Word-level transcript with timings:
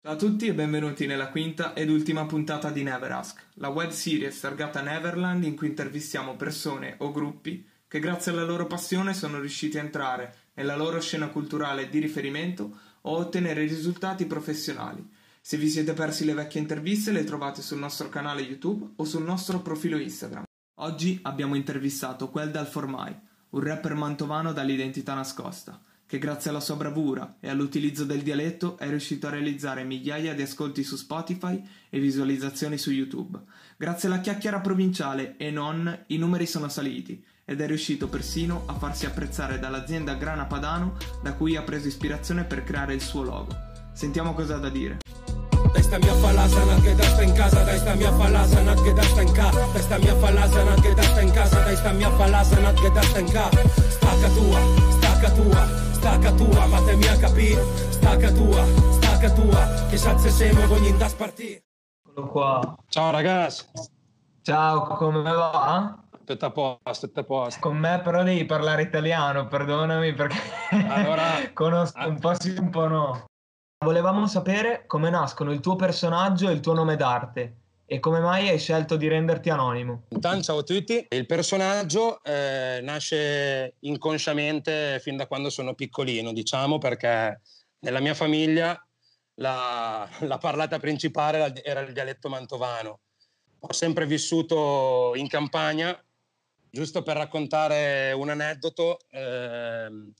Ciao 0.00 0.12
a 0.12 0.16
tutti 0.16 0.46
e 0.46 0.54
benvenuti 0.54 1.06
nella 1.06 1.28
quinta 1.28 1.74
ed 1.74 1.90
ultima 1.90 2.24
puntata 2.24 2.70
di 2.70 2.84
Never 2.84 3.10
Ask, 3.10 3.44
la 3.54 3.66
web 3.66 3.90
series 3.90 4.38
targata 4.38 4.80
Neverland 4.80 5.42
in 5.42 5.56
cui 5.56 5.66
intervistiamo 5.66 6.36
persone 6.36 6.94
o 6.98 7.10
gruppi 7.10 7.66
che 7.88 7.98
grazie 7.98 8.30
alla 8.30 8.44
loro 8.44 8.68
passione 8.68 9.12
sono 9.12 9.40
riusciti 9.40 9.76
a 9.76 9.80
entrare 9.80 10.34
nella 10.54 10.76
loro 10.76 11.00
scena 11.00 11.26
culturale 11.26 11.88
di 11.88 11.98
riferimento 11.98 12.78
o 13.02 13.16
ottenere 13.16 13.62
risultati 13.62 14.24
professionali. 14.26 15.04
Se 15.40 15.56
vi 15.56 15.68
siete 15.68 15.94
persi 15.94 16.24
le 16.24 16.34
vecchie 16.34 16.60
interviste 16.60 17.10
le 17.10 17.24
trovate 17.24 17.60
sul 17.60 17.78
nostro 17.78 18.08
canale 18.08 18.42
YouTube 18.42 18.92
o 18.94 19.04
sul 19.04 19.24
nostro 19.24 19.58
profilo 19.62 19.98
Instagram. 19.98 20.44
Oggi 20.76 21.18
abbiamo 21.22 21.56
intervistato 21.56 22.30
Quel 22.30 22.52
Dal 22.52 22.68
Formai, 22.68 23.18
un 23.50 23.60
rapper 23.60 23.94
mantovano 23.94 24.52
dall'identità 24.52 25.14
nascosta 25.14 25.82
che 26.08 26.18
grazie 26.18 26.48
alla 26.48 26.60
sua 26.60 26.76
bravura 26.76 27.36
e 27.38 27.50
all'utilizzo 27.50 28.04
del 28.04 28.22
dialetto 28.22 28.78
è 28.78 28.88
riuscito 28.88 29.26
a 29.26 29.30
realizzare 29.30 29.84
migliaia 29.84 30.34
di 30.34 30.40
ascolti 30.40 30.82
su 30.82 30.96
Spotify 30.96 31.62
e 31.90 32.00
visualizzazioni 32.00 32.78
su 32.78 32.90
YouTube. 32.90 33.38
Grazie 33.76 34.08
alla 34.08 34.20
chiacchiera 34.20 34.60
provinciale 34.60 35.36
e 35.36 35.50
non, 35.50 36.04
i 36.06 36.16
numeri 36.16 36.46
sono 36.46 36.68
saliti 36.70 37.22
ed 37.44 37.60
è 37.60 37.66
riuscito 37.66 38.08
persino 38.08 38.62
a 38.66 38.74
farsi 38.74 39.04
apprezzare 39.04 39.58
dall'azienda 39.58 40.14
Grana 40.14 40.46
Padano 40.46 40.96
da 41.22 41.34
cui 41.34 41.56
ha 41.56 41.62
preso 41.62 41.88
ispirazione 41.88 42.44
per 42.44 42.64
creare 42.64 42.94
il 42.94 43.02
suo 43.02 43.22
logo. 43.22 43.54
Sentiamo 43.92 44.32
cosa 44.32 44.56
ha 44.56 44.58
da 44.58 44.70
dire. 44.70 44.98
Dai 45.72 45.82
sta 45.82 45.98
mia 45.98 46.14
falasana 46.14 46.80
che 46.80 46.94
da 46.94 47.02
sta 47.02 47.22
in 47.22 47.32
casa, 47.34 47.62
dai 47.64 47.78
sta 47.78 47.94
mia 47.94 48.12
falasana 48.12 48.74
che 48.74 48.92
da 48.94 49.02
sta 49.02 49.20
in 49.20 49.32
casa, 49.32 49.66
dai 49.72 49.82
sta 49.82 49.98
mia 49.98 50.16
falasana 50.16 50.74
che 50.80 50.94
da 50.94 51.02
sta 51.02 51.20
in 51.20 51.30
casa, 51.32 51.60
dai 51.60 51.76
sta 51.76 51.92
mia 51.92 52.10
falasana 52.10 52.72
che 52.72 52.90
da 52.90 53.02
sta 53.02 53.18
in 53.18 53.30
casa, 53.30 53.68
stacca 53.68 54.28
tua, 54.30 54.60
stacca 54.92 55.30
tua, 55.32 55.77
stacca 56.08 56.32
tua, 56.32 56.66
ma 56.66 56.80
te 56.82 56.96
mia 56.96 57.16
capì, 57.18 57.54
stacca 57.90 58.32
tua, 58.32 58.64
stacca 58.92 59.30
tua, 59.30 59.86
che 59.90 59.98
salse 59.98 60.30
siamo 60.30 60.72
ogni 60.72 60.96
da 60.96 61.06
spartire. 61.06 61.64
Eccolo 62.08 62.26
qua. 62.28 62.76
Ciao 62.88 63.10
ragazzi, 63.10 63.66
Ciao, 64.40 64.86
come 64.96 65.22
va? 65.22 66.02
tutto 66.24 66.46
a 66.46 66.50
posto, 66.50 67.06
tutto 67.08 67.20
a 67.20 67.24
posto. 67.24 67.60
Con 67.60 67.76
me 67.76 68.00
però 68.02 68.22
devi 68.22 68.46
parlare 68.46 68.82
italiano, 68.82 69.46
perdonami 69.46 70.14
perché 70.14 70.38
Allora- 70.88 71.24
conosco 71.52 72.08
un 72.08 72.18
po' 72.18 72.32
sì, 72.40 72.56
un 72.58 72.70
po' 72.70 72.88
no. 72.88 73.24
Volevamo 73.84 74.26
sapere 74.26 74.84
come 74.86 75.10
nascono 75.10 75.52
il 75.52 75.60
tuo 75.60 75.76
personaggio 75.76 76.48
e 76.48 76.52
il 76.52 76.60
tuo 76.60 76.72
nome 76.72 76.96
d'arte 76.96 77.56
e 77.90 78.00
come 78.00 78.20
mai 78.20 78.50
hai 78.50 78.58
scelto 78.58 78.96
di 78.96 79.08
renderti 79.08 79.48
anonimo. 79.48 80.02
Intanto 80.10 80.42
ciao 80.42 80.58
a 80.58 80.62
tutti. 80.62 81.06
Il 81.08 81.24
personaggio 81.24 82.22
eh, 82.22 82.80
nasce 82.82 83.76
inconsciamente 83.80 85.00
fin 85.00 85.16
da 85.16 85.26
quando 85.26 85.48
sono 85.48 85.74
piccolino, 85.74 86.34
diciamo, 86.34 86.76
perché 86.76 87.40
nella 87.78 88.00
mia 88.00 88.12
famiglia 88.12 88.78
la, 89.36 90.06
la 90.20 90.36
parlata 90.36 90.78
principale 90.78 91.62
era 91.62 91.80
il 91.80 91.94
dialetto 91.94 92.28
mantovano. 92.28 93.00
Ho 93.60 93.72
sempre 93.72 94.04
vissuto 94.04 95.12
in 95.14 95.26
campagna, 95.26 95.98
giusto 96.70 97.02
per 97.02 97.16
raccontare 97.16 98.12
un 98.12 98.28
aneddoto. 98.28 98.98
ehm, 99.12 100.12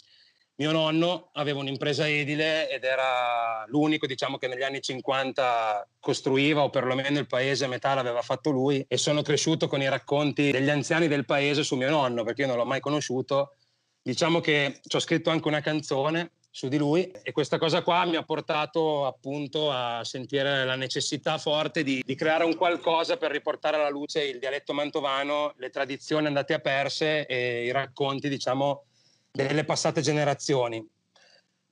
mio 0.58 0.72
nonno 0.72 1.30
aveva 1.34 1.60
un'impresa 1.60 2.08
edile 2.08 2.68
ed 2.68 2.82
era 2.82 3.64
l'unico, 3.68 4.06
diciamo, 4.06 4.38
che 4.38 4.48
negli 4.48 4.64
anni 4.64 4.80
50 4.80 5.88
costruiva, 6.00 6.64
o 6.64 6.70
perlomeno 6.70 7.18
il 7.18 7.28
paese 7.28 7.64
a 7.64 7.68
metà 7.68 7.94
l'aveva 7.94 8.22
fatto 8.22 8.50
lui, 8.50 8.84
e 8.88 8.96
sono 8.96 9.22
cresciuto 9.22 9.68
con 9.68 9.80
i 9.80 9.88
racconti 9.88 10.50
degli 10.50 10.68
anziani 10.68 11.06
del 11.06 11.24
paese 11.24 11.62
su 11.62 11.76
mio 11.76 11.90
nonno, 11.90 12.24
perché 12.24 12.42
io 12.42 12.48
non 12.48 12.56
l'ho 12.56 12.64
mai 12.64 12.80
conosciuto. 12.80 13.54
Diciamo 14.02 14.40
che 14.40 14.80
ci 14.84 14.96
ho 14.96 15.00
scritto 15.00 15.30
anche 15.30 15.46
una 15.46 15.60
canzone 15.60 16.32
su 16.50 16.66
di 16.66 16.76
lui 16.76 17.08
e 17.22 17.30
questa 17.30 17.58
cosa 17.58 17.82
qua 17.82 18.04
mi 18.06 18.16
ha 18.16 18.24
portato 18.24 19.06
appunto 19.06 19.70
a 19.70 20.02
sentire 20.02 20.64
la 20.64 20.74
necessità 20.74 21.38
forte 21.38 21.84
di, 21.84 22.02
di 22.04 22.14
creare 22.16 22.42
un 22.42 22.56
qualcosa 22.56 23.16
per 23.16 23.30
riportare 23.30 23.76
alla 23.76 23.90
luce 23.90 24.24
il 24.24 24.40
dialetto 24.40 24.72
mantovano, 24.72 25.52
le 25.58 25.70
tradizioni 25.70 26.26
andate 26.26 26.54
a 26.54 26.58
perse 26.58 27.26
e 27.26 27.66
i 27.66 27.70
racconti, 27.70 28.28
diciamo, 28.28 28.86
delle 29.30 29.64
passate 29.64 30.00
generazioni. 30.00 30.86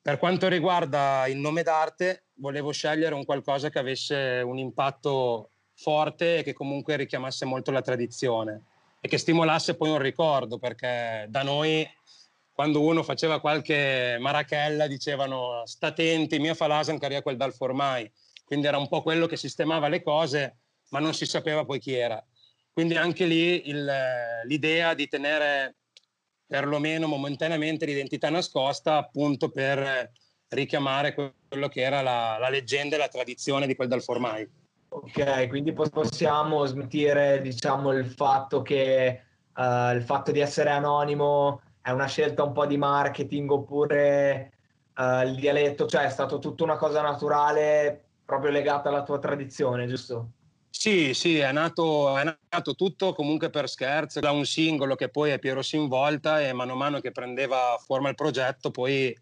Per 0.00 0.18
quanto 0.18 0.48
riguarda 0.48 1.26
il 1.26 1.36
nome 1.36 1.62
d'arte, 1.62 2.26
volevo 2.34 2.70
scegliere 2.70 3.14
un 3.14 3.24
qualcosa 3.24 3.70
che 3.70 3.78
avesse 3.78 4.42
un 4.44 4.58
impatto 4.58 5.50
forte 5.74 6.38
e 6.38 6.42
che 6.42 6.52
comunque 6.52 6.96
richiamasse 6.96 7.44
molto 7.44 7.70
la 7.70 7.82
tradizione 7.82 8.62
e 9.00 9.08
che 9.08 9.18
stimolasse 9.18 9.76
poi 9.76 9.90
un 9.90 9.98
ricordo, 9.98 10.58
perché 10.58 11.26
da 11.28 11.42
noi 11.42 11.86
quando 12.52 12.80
uno 12.80 13.02
faceva 13.02 13.40
qualche 13.40 14.16
marachella 14.18 14.86
dicevano 14.86 15.62
sta 15.66 15.88
attenti, 15.88 16.38
mia 16.38 16.54
falasan 16.54 16.98
caria 16.98 17.20
quel 17.20 17.36
dal 17.36 17.52
formai, 17.52 18.10
quindi 18.44 18.66
era 18.66 18.78
un 18.78 18.88
po' 18.88 19.02
quello 19.02 19.26
che 19.26 19.36
sistemava 19.36 19.88
le 19.88 20.02
cose, 20.02 20.56
ma 20.88 20.98
non 20.98 21.12
si 21.12 21.26
sapeva 21.26 21.66
poi 21.66 21.78
chi 21.78 21.92
era. 21.92 22.24
Quindi 22.72 22.96
anche 22.96 23.26
lì 23.26 23.68
il- 23.68 23.92
l'idea 24.44 24.94
di 24.94 25.06
tenere 25.08 25.74
perlomeno 26.46 27.06
momentaneamente 27.06 27.86
l'identità 27.86 28.30
nascosta 28.30 28.96
appunto 28.96 29.50
per 29.50 30.12
richiamare 30.48 31.14
quello 31.14 31.68
che 31.68 31.80
era 31.80 32.02
la, 32.02 32.36
la 32.38 32.48
leggenda 32.48 32.94
e 32.94 32.98
la 32.98 33.08
tradizione 33.08 33.66
di 33.66 33.74
quel 33.74 33.88
dal 33.88 34.02
formai. 34.02 34.48
Ok, 34.88 35.48
quindi 35.48 35.72
pos- 35.72 35.90
possiamo 35.90 36.64
smentire, 36.64 37.40
diciamo, 37.42 37.92
il 37.92 38.06
fatto 38.06 38.62
che 38.62 39.06
eh, 39.06 39.92
il 39.94 40.02
fatto 40.02 40.30
di 40.30 40.40
essere 40.40 40.70
anonimo 40.70 41.60
è 41.82 41.90
una 41.90 42.06
scelta 42.06 42.44
un 42.44 42.52
po' 42.52 42.66
di 42.66 42.76
marketing 42.76 43.50
oppure 43.50 44.52
eh, 44.96 45.22
il 45.24 45.34
dialetto, 45.34 45.86
cioè 45.86 46.04
è 46.04 46.10
stato 46.10 46.38
tutta 46.38 46.62
una 46.62 46.76
cosa 46.76 47.02
naturale 47.02 48.04
proprio 48.24 48.50
legata 48.50 48.88
alla 48.88 49.02
tua 49.02 49.18
tradizione, 49.18 49.86
giusto? 49.86 50.30
Sì, 50.78 51.14
sì, 51.14 51.38
è 51.38 51.50
nato, 51.52 52.16
è 52.18 52.22
nato 52.50 52.74
tutto 52.74 53.14
comunque 53.14 53.48
per 53.48 53.66
scherzo, 53.68 54.20
da 54.20 54.30
un 54.30 54.44
singolo 54.44 54.94
che 54.94 55.08
poi 55.08 55.30
è 55.30 55.38
Piero 55.38 55.62
Sinvolta 55.62 56.40
e 56.46 56.52
mano 56.52 56.74
a 56.74 56.76
mano 56.76 57.00
che 57.00 57.12
prendeva 57.12 57.76
forma 57.84 58.10
il 58.10 58.14
progetto 58.14 58.70
poi 58.70 59.12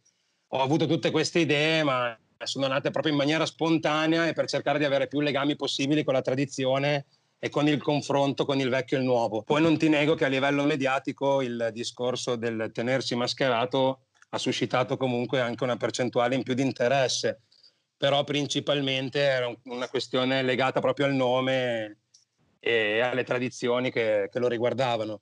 ho 0.49 0.61
avuto 0.61 0.87
tutte 0.87 1.11
queste 1.13 1.39
idee, 1.41 1.85
ma 1.85 2.19
sono 2.45 2.67
nate 2.67 2.91
proprio 2.91 3.13
in 3.13 3.19
maniera 3.19 3.47
spontanea 3.47 4.27
e 4.27 4.33
per 4.33 4.49
cercare 4.49 4.79
di 4.79 4.85
avere 4.85 5.07
più 5.07 5.21
legami 5.21 5.55
possibili 5.57 6.03
con 6.05 6.15
la 6.15 6.23
tradizione 6.23 7.07
e 7.39 7.49
con 7.51 7.69
il 7.69 7.81
confronto 7.81 8.45
con 8.45 8.59
il 8.59 8.69
vecchio 8.69 8.97
e 8.97 9.01
il 9.01 9.07
nuovo. 9.07 9.43
Poi 9.43 9.63
non 9.63 9.79
ti 9.79 9.89
nego 9.89 10.15
che 10.15 10.25
a 10.25 10.29
livello 10.29 10.65
mediatico 10.65 11.41
il 11.41 11.71
discorso 11.73 12.35
del 12.37 12.71
tenersi 12.73 13.15
mascherato 13.15 14.07
ha 14.31 14.39
suscitato 14.39 14.97
comunque 14.97 15.41
anche 15.41 15.63
una 15.65 15.77
percentuale 15.77 16.35
in 16.35 16.43
più 16.43 16.55
di 16.55 16.63
interesse, 16.63 17.43
però 18.05 18.23
principalmente 18.23 19.19
era 19.19 19.47
un- 19.47 19.57
una 19.65 19.89
questione 19.89 20.43
legata 20.43 20.79
proprio 20.79 21.07
al 21.07 21.15
nome 21.15 22.01
e 22.61 23.01
alle 23.01 23.25
tradizioni 23.25 23.91
che, 23.91 24.29
che 24.31 24.39
lo 24.39 24.47
riguardavano. 24.47 25.21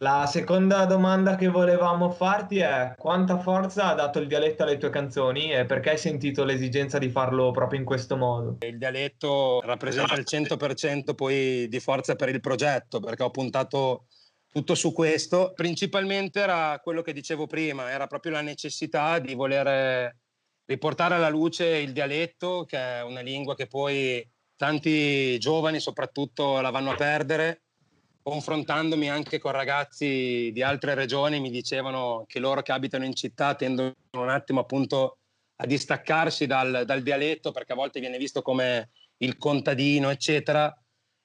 La 0.00 0.26
seconda 0.26 0.84
domanda 0.84 1.36
che 1.36 1.48
volevamo 1.48 2.10
farti 2.10 2.58
è 2.58 2.92
quanta 2.98 3.38
forza 3.38 3.88
ha 3.88 3.94
dato 3.94 4.18
il 4.18 4.26
dialetto 4.26 4.64
alle 4.64 4.76
tue 4.76 4.90
canzoni 4.90 5.50
e 5.50 5.64
perché 5.64 5.90
hai 5.90 5.98
sentito 5.98 6.44
l'esigenza 6.44 6.98
di 6.98 7.08
farlo 7.08 7.52
proprio 7.52 7.78
in 7.78 7.86
questo 7.86 8.18
modo? 8.18 8.58
Il 8.66 8.76
dialetto 8.76 9.62
rappresenta 9.62 10.14
il 10.14 10.26
100% 10.26 11.14
poi 11.14 11.68
di 11.68 11.80
forza 11.80 12.16
per 12.16 12.28
il 12.28 12.40
progetto, 12.40 13.00
perché 13.00 13.22
ho 13.22 13.30
puntato 13.30 14.04
tutto 14.52 14.74
su 14.74 14.92
questo. 14.92 15.52
Principalmente 15.54 16.40
era 16.40 16.78
quello 16.82 17.00
che 17.00 17.14
dicevo 17.14 17.46
prima, 17.46 17.90
era 17.90 18.06
proprio 18.06 18.32
la 18.32 18.42
necessità 18.42 19.18
di 19.18 19.32
voler 19.32 20.14
riportare 20.70 21.16
alla 21.16 21.28
luce 21.28 21.66
il 21.78 21.92
dialetto, 21.92 22.64
che 22.64 22.78
è 22.78 23.02
una 23.02 23.22
lingua 23.22 23.56
che 23.56 23.66
poi 23.66 24.24
tanti 24.54 25.36
giovani 25.40 25.80
soprattutto 25.80 26.60
la 26.60 26.70
vanno 26.70 26.92
a 26.92 26.94
perdere. 26.94 27.62
Confrontandomi 28.22 29.10
anche 29.10 29.40
con 29.40 29.50
ragazzi 29.50 30.50
di 30.52 30.62
altre 30.62 30.94
regioni, 30.94 31.40
mi 31.40 31.50
dicevano 31.50 32.24
che 32.28 32.38
loro 32.38 32.62
che 32.62 32.70
abitano 32.70 33.04
in 33.04 33.16
città 33.16 33.56
tendono 33.56 33.94
un 34.12 34.28
attimo 34.28 34.60
appunto 34.60 35.18
a 35.56 35.66
distaccarsi 35.66 36.46
dal, 36.46 36.84
dal 36.86 37.02
dialetto 37.02 37.50
perché 37.50 37.72
a 37.72 37.76
volte 37.76 37.98
viene 37.98 38.16
visto 38.16 38.40
come 38.40 38.90
il 39.18 39.38
contadino, 39.38 40.08
eccetera. 40.08 40.72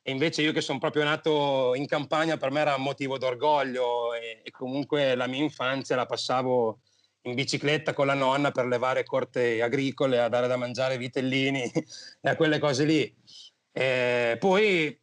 E 0.01 0.11
invece 0.11 0.41
io 0.41 0.53
che 0.53 0.61
sono 0.61 0.79
proprio 0.79 1.03
nato 1.03 1.75
in 1.75 1.85
campagna, 1.85 2.37
per 2.37 2.49
me 2.49 2.61
era 2.61 2.77
motivo 2.77 3.19
d'orgoglio 3.19 4.15
e, 4.15 4.41
e 4.43 4.49
comunque 4.49 5.13
la 5.13 5.27
mia 5.27 5.43
infanzia 5.43 5.95
la 5.95 6.07
passavo 6.07 6.79
in 7.25 7.33
bicicletta 7.33 7.93
con 7.93 8.07
la 8.07 8.13
nonna 8.13 8.51
per 8.51 8.65
levare 8.65 9.03
corte 9.03 9.61
agricole, 9.61 10.19
a 10.19 10.29
dare 10.29 10.47
da 10.47 10.57
mangiare 10.57 10.97
vitellini 10.97 11.63
e 12.21 12.29
a 12.29 12.35
quelle 12.35 12.59
cose 12.59 12.85
lì. 12.85 13.15
E 13.71 14.37
poi 14.39 14.99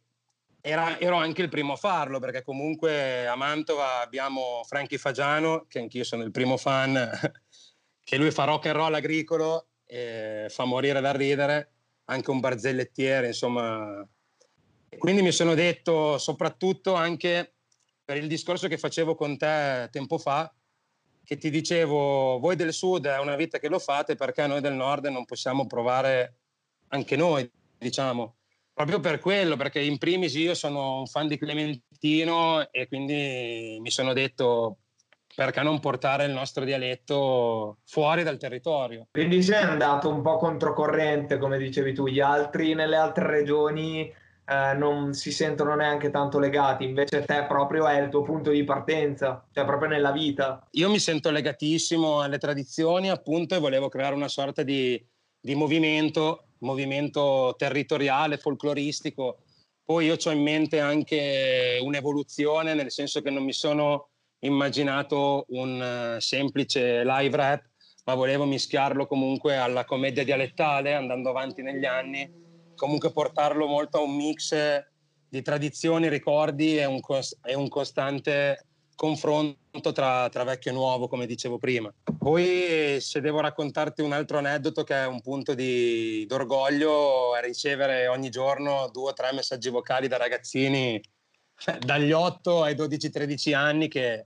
era- 0.61 0.99
ero 0.99 1.17
anche 1.17 1.41
il 1.41 1.49
primo 1.49 1.73
a 1.73 1.77
farlo 1.77 2.19
perché 2.19 2.41
comunque 2.41 3.27
a 3.27 3.35
Mantova 3.35 3.99
abbiamo 4.01 4.63
Franchi 4.65 4.97
Fagiano, 4.97 5.65
che 5.67 5.79
anch'io 5.79 6.03
sono 6.03 6.23
il 6.23 6.31
primo 6.31 6.57
fan, 6.57 7.09
che 8.03 8.17
lui 8.17 8.31
fa 8.31 8.45
rock 8.45 8.67
and 8.67 8.75
roll 8.75 8.93
agricolo, 8.93 9.67
e 9.85 10.47
fa 10.49 10.63
morire 10.63 11.01
da 11.01 11.11
ridere, 11.11 11.71
anche 12.05 12.31
un 12.31 12.39
barzellettiere, 12.39 13.27
insomma. 13.27 14.07
Quindi 14.97 15.21
mi 15.21 15.31
sono 15.31 15.53
detto, 15.55 16.17
soprattutto 16.17 16.93
anche 16.93 17.55
per 18.05 18.17
il 18.17 18.27
discorso 18.27 18.67
che 18.67 18.77
facevo 18.77 19.15
con 19.15 19.37
te 19.37 19.89
tempo 19.91 20.17
fa, 20.17 20.51
che 21.23 21.37
ti 21.37 21.49
dicevo, 21.49 22.39
voi 22.39 22.55
del 22.55 22.73
sud 22.73 23.07
è 23.07 23.19
una 23.19 23.35
vita 23.35 23.57
che 23.57 23.69
lo 23.69 23.79
fate 23.79 24.15
perché 24.15 24.45
noi 24.45 24.61
del 24.61 24.73
nord 24.73 25.05
non 25.05 25.25
possiamo 25.25 25.65
provare 25.65 26.35
anche 26.89 27.15
noi, 27.15 27.49
diciamo. 27.77 28.35
Proprio 28.73 28.99
per 28.99 29.19
quello, 29.19 29.55
perché 29.55 29.81
in 29.81 29.97
primis 29.97 30.33
io 30.33 30.55
sono 30.55 30.99
un 30.99 31.05
fan 31.05 31.27
di 31.27 31.37
Clementino 31.37 32.71
e 32.71 32.87
quindi 32.87 33.77
mi 33.79 33.91
sono 33.91 34.13
detto 34.13 34.77
perché 35.35 35.61
non 35.61 35.79
portare 35.79 36.25
il 36.25 36.31
nostro 36.31 36.63
dialetto 36.63 37.77
fuori 37.85 38.23
dal 38.23 38.37
territorio. 38.37 39.07
Quindi 39.11 39.41
sei 39.41 39.63
andato 39.63 40.09
un 40.09 40.21
po' 40.21 40.37
controcorrente, 40.37 41.37
come 41.37 41.57
dicevi 41.57 41.93
tu, 41.93 42.07
gli 42.07 42.19
altri 42.19 42.73
nelle 42.73 42.95
altre 42.95 43.27
regioni 43.27 44.11
eh, 44.45 44.73
non 44.73 45.13
si 45.13 45.31
sentono 45.31 45.75
neanche 45.75 46.09
tanto 46.09 46.37
legati, 46.37 46.83
invece 46.83 47.23
te 47.23 47.45
proprio 47.47 47.87
è 47.87 48.01
il 48.01 48.09
tuo 48.09 48.23
punto 48.23 48.51
di 48.51 48.63
partenza, 48.63 49.45
cioè 49.53 49.65
proprio 49.65 49.89
nella 49.89 50.11
vita. 50.11 50.67
Io 50.71 50.89
mi 50.89 50.99
sento 50.99 51.31
legatissimo 51.31 52.21
alle 52.21 52.37
tradizioni 52.37 53.09
appunto 53.09 53.55
e 53.55 53.59
volevo 53.59 53.87
creare 53.87 54.15
una 54.15 54.27
sorta 54.27 54.63
di, 54.63 55.01
di 55.39 55.55
movimento, 55.55 56.47
movimento 56.59 57.55
territoriale, 57.57 58.37
folcloristico. 58.37 59.43
Poi 59.85 60.05
io 60.05 60.15
ho 60.21 60.31
in 60.31 60.41
mente 60.41 60.79
anche 60.79 61.79
un'evoluzione, 61.81 62.73
nel 62.73 62.91
senso 62.91 63.21
che 63.21 63.29
non 63.29 63.43
mi 63.43 63.53
sono 63.53 64.09
immaginato 64.39 65.45
un 65.49 66.15
uh, 66.15 66.19
semplice 66.19 67.03
live 67.03 67.35
rap, 67.35 67.63
ma 68.05 68.13
volevo 68.13 68.45
mischiarlo 68.45 69.07
comunque 69.07 69.55
alla 69.55 69.85
commedia 69.85 70.23
dialettale, 70.23 70.93
andando 70.93 71.29
avanti 71.29 71.61
negli 71.61 71.85
anni, 71.85 72.42
comunque 72.83 73.13
portarlo 73.13 73.65
molto 73.65 73.99
a 73.99 74.01
un 74.01 74.13
mix 74.13 74.53
di 75.29 75.41
tradizioni, 75.41 76.09
ricordi 76.09 76.77
e 76.77 76.83
un, 76.83 76.99
cos- 76.99 77.37
e 77.41 77.53
un 77.53 77.69
costante 77.69 78.67
confronto 78.93 79.93
tra, 79.93 80.27
tra, 80.27 80.43
vecchio 80.43 80.71
e 80.71 80.73
nuovo, 80.73 81.07
come 81.07 81.25
dicevo 81.25 81.57
prima. 81.57 81.93
Poi 82.17 82.97
se 82.99 83.21
devo 83.21 83.39
raccontarti 83.39 84.01
un 84.01 84.11
altro 84.11 84.39
aneddoto 84.39 84.83
che 84.83 84.95
è 84.95 85.07
un 85.07 85.21
punto 85.21 85.53
di, 85.53 86.25
d'orgoglio, 86.27 87.33
è 87.37 87.41
ricevere 87.41 88.07
ogni 88.07 88.29
giorno 88.29 88.89
due 88.91 89.11
o 89.11 89.13
tre 89.13 89.31
messaggi 89.31 89.69
vocali 89.69 90.09
da 90.09 90.17
ragazzini 90.17 91.01
dagli 91.79 92.11
8 92.11 92.63
ai 92.63 92.75
12-13 92.75 93.55
anni 93.55 93.87
che 93.87 94.25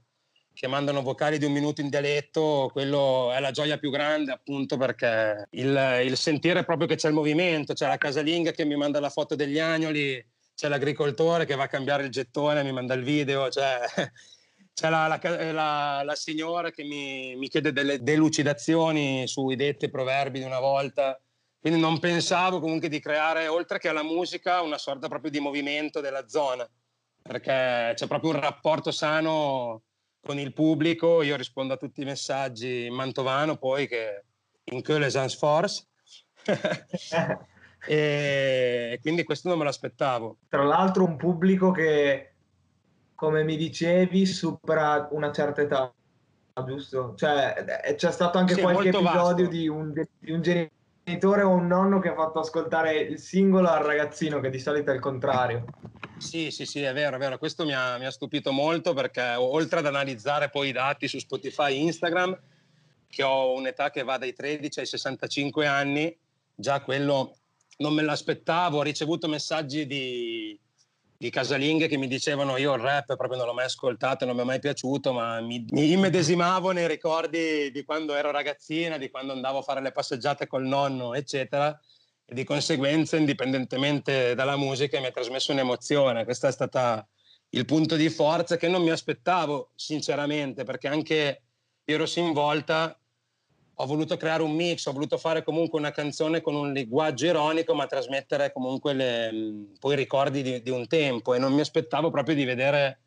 che 0.58 0.66
mandano 0.66 1.02
vocali 1.02 1.38
di 1.38 1.44
un 1.44 1.52
minuto 1.52 1.80
in 1.82 1.88
dialetto, 1.88 2.68
quello 2.72 3.30
è 3.32 3.38
la 3.38 3.52
gioia 3.52 3.78
più 3.78 3.90
grande 3.90 4.32
appunto 4.32 4.76
perché 4.76 5.46
il, 5.50 6.00
il 6.04 6.16
sentire 6.16 6.64
proprio 6.64 6.88
che 6.88 6.96
c'è 6.96 7.06
il 7.06 7.14
movimento, 7.14 7.74
c'è 7.74 7.86
la 7.86 7.96
casalinga 7.96 8.50
che 8.50 8.64
mi 8.64 8.74
manda 8.74 8.98
la 8.98 9.08
foto 9.08 9.36
degli 9.36 9.60
agnoli, 9.60 10.20
c'è 10.56 10.66
l'agricoltore 10.66 11.46
che 11.46 11.54
va 11.54 11.62
a 11.62 11.68
cambiare 11.68 12.02
il 12.02 12.10
gettone, 12.10 12.64
mi 12.64 12.72
manda 12.72 12.94
il 12.94 13.04
video, 13.04 13.46
c'è, 13.46 13.78
c'è 14.74 14.90
la, 14.90 15.06
la, 15.06 15.52
la, 15.52 16.02
la, 16.02 16.14
signora 16.16 16.72
che 16.72 16.82
mi, 16.82 17.36
mi, 17.36 17.48
chiede 17.48 17.72
delle 17.72 18.02
delucidazioni 18.02 19.28
sui 19.28 19.54
detti 19.54 19.88
proverbi 19.88 20.40
di 20.40 20.44
una 20.44 20.58
volta. 20.58 21.16
Quindi 21.60 21.78
non 21.78 22.00
pensavo 22.00 22.58
comunque 22.58 22.88
di 22.88 22.98
creare, 22.98 23.46
oltre 23.46 23.78
che 23.78 23.90
alla 23.90 24.02
musica, 24.02 24.60
una 24.62 24.78
sorta 24.78 25.06
proprio 25.06 25.30
di 25.30 25.38
movimento 25.38 26.00
della 26.00 26.26
zona, 26.26 26.68
perché 27.22 27.92
c'è 27.94 28.06
proprio 28.08 28.32
un 28.32 28.40
rapporto 28.40 28.90
sano 28.90 29.82
con 30.20 30.38
il 30.38 30.52
pubblico, 30.52 31.22
io 31.22 31.36
rispondo 31.36 31.74
a 31.74 31.76
tutti 31.76 32.02
i 32.02 32.04
messaggi 32.04 32.86
in 32.86 32.94
mantovano, 32.94 33.56
poi 33.56 33.86
che 33.86 34.24
in 34.64 34.82
Köln 34.82 35.08
Sans 35.08 35.34
Force. 35.36 35.86
e 37.86 38.98
quindi 39.00 39.24
questo 39.24 39.48
non 39.48 39.58
me 39.58 39.64
l'aspettavo. 39.64 40.38
Tra 40.48 40.64
l'altro 40.64 41.04
un 41.04 41.16
pubblico 41.16 41.70
che, 41.70 42.32
come 43.14 43.44
mi 43.44 43.56
dicevi, 43.56 44.26
supera 44.26 45.08
una 45.12 45.32
certa 45.32 45.62
età, 45.62 45.92
giusto? 46.66 47.14
Cioè 47.16 47.94
c'è 47.96 48.12
stato 48.12 48.38
anche 48.38 48.54
sì, 48.54 48.60
qualche 48.60 48.88
episodio 48.88 49.48
di 49.48 49.68
un, 49.68 49.92
di 50.18 50.32
un 50.32 50.42
genitore 50.42 51.42
o 51.42 51.50
un 51.50 51.66
nonno 51.66 52.00
che 52.00 52.08
ha 52.08 52.14
fatto 52.14 52.40
ascoltare 52.40 52.98
il 52.98 53.18
singolo 53.18 53.68
al 53.68 53.84
ragazzino, 53.84 54.40
che 54.40 54.50
di 54.50 54.58
solito 54.58 54.90
è 54.90 54.94
il 54.94 55.00
contrario. 55.00 55.64
Sì, 56.18 56.50
sì, 56.50 56.66
sì, 56.66 56.82
è 56.82 56.92
vero, 56.92 57.16
è 57.16 57.18
vero. 57.18 57.38
Questo 57.38 57.64
mi 57.64 57.72
ha, 57.72 57.96
mi 57.96 58.04
ha, 58.04 58.10
stupito 58.10 58.52
molto 58.52 58.92
perché 58.92 59.34
oltre 59.36 59.78
ad 59.78 59.86
analizzare 59.86 60.50
poi 60.50 60.68
i 60.68 60.72
dati 60.72 61.06
su 61.06 61.18
Spotify 61.18 61.72
e 61.72 61.78
Instagram, 61.78 62.38
che 63.08 63.22
ho 63.22 63.54
un'età 63.54 63.90
che 63.90 64.02
va 64.02 64.18
dai 64.18 64.34
13 64.34 64.80
ai 64.80 64.86
65 64.86 65.66
anni, 65.66 66.14
già 66.54 66.80
quello 66.82 67.36
non 67.78 67.94
me 67.94 68.02
l'aspettavo. 68.02 68.78
Ho 68.78 68.82
ricevuto 68.82 69.28
messaggi 69.28 69.86
di, 69.86 70.58
di 71.16 71.30
casalinghe 71.30 71.86
che 71.86 71.96
mi 71.96 72.08
dicevano 72.08 72.56
io 72.56 72.74
il 72.74 72.82
rap 72.82 73.16
proprio 73.16 73.38
non 73.38 73.46
l'ho 73.46 73.54
mai 73.54 73.66
ascoltato, 73.66 74.24
non 74.24 74.34
mi 74.34 74.42
è 74.42 74.44
mai 74.44 74.58
piaciuto, 74.58 75.12
ma 75.12 75.40
mi, 75.40 75.64
mi 75.70 75.92
immedesimavo 75.92 76.72
nei 76.72 76.88
ricordi 76.88 77.70
di 77.70 77.84
quando 77.84 78.14
ero 78.14 78.32
ragazzina, 78.32 78.98
di 78.98 79.08
quando 79.08 79.32
andavo 79.32 79.58
a 79.58 79.62
fare 79.62 79.80
le 79.80 79.92
passeggiate 79.92 80.48
col 80.48 80.66
nonno, 80.66 81.14
eccetera 81.14 81.78
e 82.30 82.34
di 82.34 82.44
conseguenza, 82.44 83.16
indipendentemente 83.16 84.34
dalla 84.34 84.58
musica, 84.58 85.00
mi 85.00 85.06
ha 85.06 85.10
trasmesso 85.10 85.52
un'emozione. 85.52 86.24
Questo 86.24 86.46
è 86.46 86.52
stato 86.52 87.08
il 87.50 87.64
punto 87.64 87.96
di 87.96 88.10
forza 88.10 88.58
che 88.58 88.68
non 88.68 88.82
mi 88.82 88.90
aspettavo, 88.90 89.70
sinceramente, 89.74 90.64
perché 90.64 90.88
anche 90.88 91.42
io 91.82 91.94
ero 91.94 92.32
Volta 92.34 93.00
ho 93.80 93.86
voluto 93.86 94.18
creare 94.18 94.42
un 94.42 94.54
mix, 94.54 94.84
ho 94.84 94.92
voluto 94.92 95.16
fare 95.16 95.42
comunque 95.42 95.78
una 95.78 95.90
canzone 95.90 96.42
con 96.42 96.54
un 96.54 96.70
linguaggio 96.70 97.24
ironico, 97.24 97.74
ma 97.74 97.86
trasmettere 97.86 98.52
comunque 98.52 98.92
le, 98.92 99.70
poi 99.80 99.94
i 99.94 99.96
ricordi 99.96 100.42
di, 100.42 100.60
di, 100.60 100.70
un 100.70 100.86
tempo 100.86 101.32
e 101.32 101.38
non 101.38 101.54
mi 101.54 101.60
aspettavo 101.60 102.10
proprio 102.10 102.34
di 102.34 102.44
vedere 102.44 103.00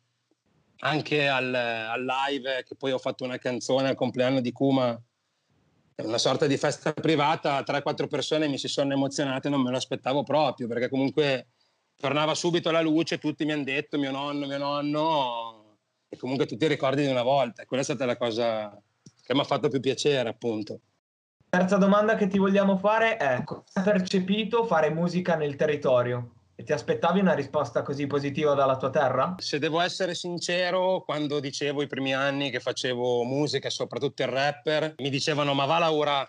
anche 0.78 1.28
al, 1.28 1.54
al 1.54 2.04
live 2.04 2.64
che 2.66 2.74
poi 2.74 2.90
ho 2.90 2.98
fatto 2.98 3.22
una 3.22 3.38
canzone 3.38 3.90
al 3.90 3.94
compleanno 3.94 4.40
di 4.40 4.50
Kuma 4.50 5.00
una 5.96 6.18
sorta 6.18 6.46
di 6.46 6.56
festa 6.56 6.92
privata, 6.92 7.60
3-4 7.60 8.06
persone 8.08 8.48
mi 8.48 8.58
si 8.58 8.68
sono 8.68 8.92
emozionate, 8.92 9.48
non 9.48 9.62
me 9.62 9.70
lo 9.70 9.76
aspettavo 9.76 10.22
proprio, 10.22 10.66
perché 10.66 10.88
comunque 10.88 11.48
tornava 11.96 12.34
subito 12.34 12.70
la 12.70 12.80
luce, 12.80 13.18
tutti 13.18 13.44
mi 13.44 13.52
hanno 13.52 13.64
detto 13.64 13.98
mio 13.98 14.10
nonno, 14.10 14.46
mio 14.46 14.58
nonno, 14.58 15.78
e 16.08 16.16
comunque 16.16 16.46
tutti 16.46 16.64
i 16.64 16.68
ricordi 16.68 17.02
di 17.02 17.10
una 17.10 17.22
volta. 17.22 17.64
Quella 17.64 17.82
è 17.82 17.84
stata 17.84 18.04
la 18.04 18.16
cosa 18.16 18.76
che 19.24 19.34
mi 19.34 19.40
ha 19.40 19.44
fatto 19.44 19.68
più 19.68 19.80
piacere, 19.80 20.28
appunto. 20.28 20.80
Terza 21.48 21.76
domanda 21.76 22.16
che 22.16 22.26
ti 22.26 22.38
vogliamo 22.38 22.78
fare 22.78 23.16
è: 23.18 23.44
come 23.44 23.62
hai 23.74 23.82
percepito 23.84 24.64
fare 24.64 24.90
musica 24.90 25.36
nel 25.36 25.54
territorio? 25.56 26.32
E 26.62 26.64
ti 26.64 26.72
aspettavi 26.72 27.18
una 27.18 27.34
risposta 27.34 27.82
così 27.82 28.06
positiva 28.06 28.54
dalla 28.54 28.76
tua 28.76 28.90
terra? 28.90 29.34
Se 29.38 29.58
devo 29.58 29.80
essere 29.80 30.14
sincero, 30.14 31.02
quando 31.04 31.40
dicevo 31.40 31.82
i 31.82 31.88
primi 31.88 32.14
anni 32.14 32.50
che 32.50 32.60
facevo 32.60 33.24
musica, 33.24 33.68
soprattutto 33.68 34.22
il 34.22 34.28
rapper, 34.28 34.94
mi 34.98 35.10
dicevano 35.10 35.54
ma 35.54 35.64
va 35.64 35.78
Laura, 35.78 36.24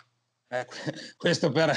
eh, 0.48 0.66
questo 1.16 1.52
per, 1.52 1.72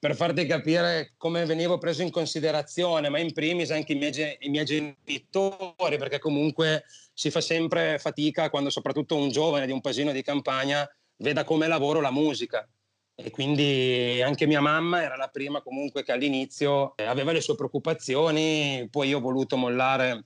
per, 0.00 0.16
farti 0.16 0.46
capire 0.46 1.14
come 1.16 1.44
venivo 1.44 1.78
preso 1.78 2.02
in 2.02 2.10
considerazione, 2.10 3.08
ma 3.08 3.20
in 3.20 3.32
primis 3.32 3.70
anche 3.70 3.92
i 3.92 3.96
miei, 3.96 4.36
i 4.40 4.48
miei, 4.48 4.64
genitori, 4.64 5.96
perché 5.96 6.18
comunque 6.18 6.82
si 7.14 7.30
fa 7.30 7.40
sempre 7.40 8.00
fatica 8.00 8.50
quando 8.50 8.70
soprattutto 8.70 9.14
un 9.14 9.28
giovane 9.28 9.66
di 9.66 9.70
un 9.70 9.80
paesino 9.80 10.10
di 10.10 10.22
campagna 10.22 10.84
veda 11.18 11.44
come 11.44 11.68
lavoro 11.68 12.00
la 12.00 12.10
musica 12.10 12.68
e 13.14 13.30
quindi 13.30 14.20
anche 14.22 14.46
mia 14.46 14.60
mamma 14.60 15.02
era 15.02 15.16
la 15.16 15.28
prima 15.28 15.60
comunque 15.60 16.02
che 16.02 16.12
all'inizio 16.12 16.96
eh, 16.96 17.04
aveva 17.04 17.32
le 17.32 17.40
sue 17.40 17.54
preoccupazioni, 17.54 18.88
poi 18.90 19.08
io 19.08 19.18
ho 19.18 19.20
voluto 19.20 19.56
mollare 19.56 20.24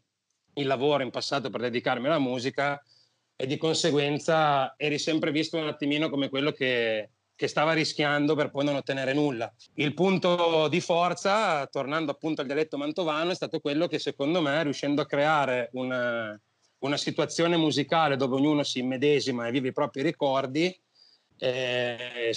il 0.54 0.66
lavoro 0.66 1.02
in 1.02 1.10
passato 1.10 1.50
per 1.50 1.60
dedicarmi 1.60 2.06
alla 2.06 2.18
musica 2.18 2.82
e 3.34 3.46
di 3.46 3.56
conseguenza 3.58 4.74
eri 4.76 4.98
sempre 4.98 5.30
visto 5.30 5.58
un 5.58 5.66
attimino 5.66 6.08
come 6.08 6.30
quello 6.30 6.52
che, 6.52 7.10
che 7.34 7.48
stava 7.48 7.74
rischiando 7.74 8.34
per 8.34 8.50
poi 8.50 8.64
non 8.64 8.76
ottenere 8.76 9.12
nulla. 9.12 9.52
Il 9.74 9.92
punto 9.92 10.68
di 10.68 10.80
forza, 10.80 11.66
tornando 11.66 12.12
appunto 12.12 12.40
al 12.40 12.46
dialetto 12.46 12.78
mantovano, 12.78 13.32
è 13.32 13.34
stato 13.34 13.60
quello 13.60 13.86
che 13.88 13.98
secondo 13.98 14.40
me, 14.40 14.62
riuscendo 14.62 15.02
a 15.02 15.06
creare 15.06 15.68
una, 15.72 16.40
una 16.78 16.96
situazione 16.96 17.58
musicale 17.58 18.16
dove 18.16 18.36
ognuno 18.36 18.62
si 18.62 18.78
immedesima 18.78 19.46
e 19.46 19.50
vive 19.50 19.68
i 19.68 19.72
propri 19.72 20.00
ricordi, 20.00 20.74
eh, 21.38 22.32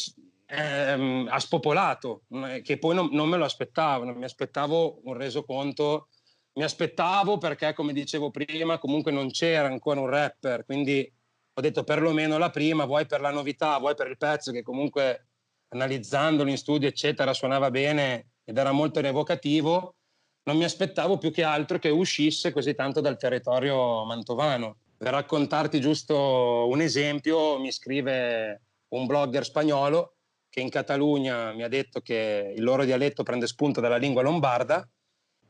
ehm, 0.50 1.28
ha 1.30 1.40
spopolato, 1.40 2.24
che 2.64 2.78
poi 2.78 2.96
non, 2.96 3.10
non, 3.12 3.30
me 3.30 3.38
lo 3.38 3.46
aspettavo, 3.46 4.04
non 4.04 4.16
mi 4.16 4.24
aspettavo 4.24 5.02
un 5.04 5.14
resoconto, 5.14 6.08
mi 6.54 6.64
aspettavo 6.64 7.38
perché 7.38 7.74
come 7.74 7.94
dicevo 7.94 8.32
prima 8.32 8.80
comunque 8.80 9.12
non 9.12 9.30
c'era 9.30 9.68
ancora 9.68 10.00
un 10.00 10.10
rapper, 10.10 10.66
quindi 10.66 11.12
ho 11.54 11.62
detto 11.62 11.84
perlomeno 11.84 12.38
la 12.38 12.50
prima, 12.50 12.86
vuoi 12.86 13.06
per 13.06 13.22
la 13.22 13.32
novità, 13.32 13.78
vuoi 13.78 13.96
per 13.96 14.08
il 14.08 14.18
pezzo 14.18 14.52
che 14.52 14.64
comunque 14.64 15.28
analizzandolo 15.70 16.50
in 16.50 16.58
studio 16.58 16.88
eccetera 16.88 17.34
suonava 17.34 17.70
bene 17.70 18.32
ed 18.44 18.58
era 18.58 18.72
molto 18.72 19.00
evocativo, 19.00 19.96
non 20.44 20.58
mi 20.58 20.64
aspettavo 20.64 21.20
più 21.20 21.32
che 21.32 21.44
altro 21.44 21.78
che 21.78 21.90
uscisse 21.90 22.52
così 22.52 22.74
tanto 22.74 23.02
dal 23.02 23.18
territorio 23.18 24.04
mantovano. 24.06 24.78
Per 24.98 25.12
raccontarti 25.12 25.80
giusto 25.80 26.68
un 26.68 26.82
esempio, 26.82 27.60
mi 27.60 27.72
scrive 27.72 28.64
un 28.90 29.06
blogger 29.06 29.46
spagnolo 29.46 30.16
che 30.50 30.60
in 30.60 30.70
Catalogna 30.70 31.54
mi 31.54 31.64
ha 31.64 31.68
detto 31.68 32.02
che 32.02 32.54
il 32.56 32.64
loro 32.64 32.84
dialetto 32.84 33.24
prende 33.24 33.48
spunto 33.48 33.80
dalla 33.80 33.98
lingua 33.98 34.22
lombarda 34.22 34.88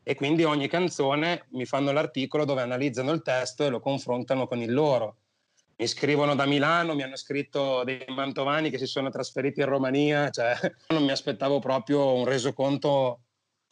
e 0.02 0.14
quindi 0.14 0.44
ogni 0.44 0.68
canzone 0.68 1.46
mi 1.50 1.64
fanno 1.64 1.92
l'articolo 1.92 2.44
dove 2.44 2.62
analizzano 2.62 3.12
il 3.12 3.22
testo 3.22 3.64
e 3.64 3.68
lo 3.68 3.80
confrontano 3.80 4.46
con 4.46 4.60
il 4.60 4.72
loro. 4.72 5.16
mi 5.76 5.86
scrivono 5.86 6.34
da 6.34 6.46
Milano, 6.46 6.94
mi 6.94 7.02
hanno 7.02 7.16
scritto 7.16 7.84
dei 7.84 8.04
mantovani 8.08 8.70
che 8.70 8.78
si 8.78 8.86
sono 8.86 9.08
trasferiti 9.10 9.60
in 9.60 9.66
Romania, 9.66 10.30
cioè 10.30 10.54
non 10.88 11.04
mi 11.04 11.10
aspettavo 11.10 11.58
proprio 11.58 12.12
un 12.14 12.24
resoconto 12.24 13.20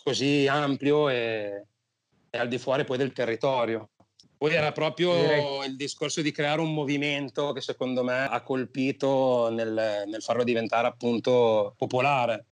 così 0.03 0.47
ampio 0.47 1.09
e, 1.09 1.67
e 2.31 2.39
al 2.39 2.49
di 2.49 2.59
fuori 2.59 2.85
poi 2.85 2.97
del 2.97 3.13
territorio. 3.13 3.91
Poi 4.39 4.55
era 4.55 4.71
proprio 4.71 5.65
il 5.65 5.75
discorso 5.75 6.23
di 6.23 6.31
creare 6.31 6.61
un 6.61 6.73
movimento 6.73 7.51
che 7.51 7.61
secondo 7.61 8.05
me 8.05 8.25
ha 8.25 8.41
colpito 8.43 9.51
nel, 9.51 10.05
nel 10.07 10.23
farlo 10.23 10.45
diventare 10.45 10.87
appunto 10.87 11.75
popolare. 11.77 12.47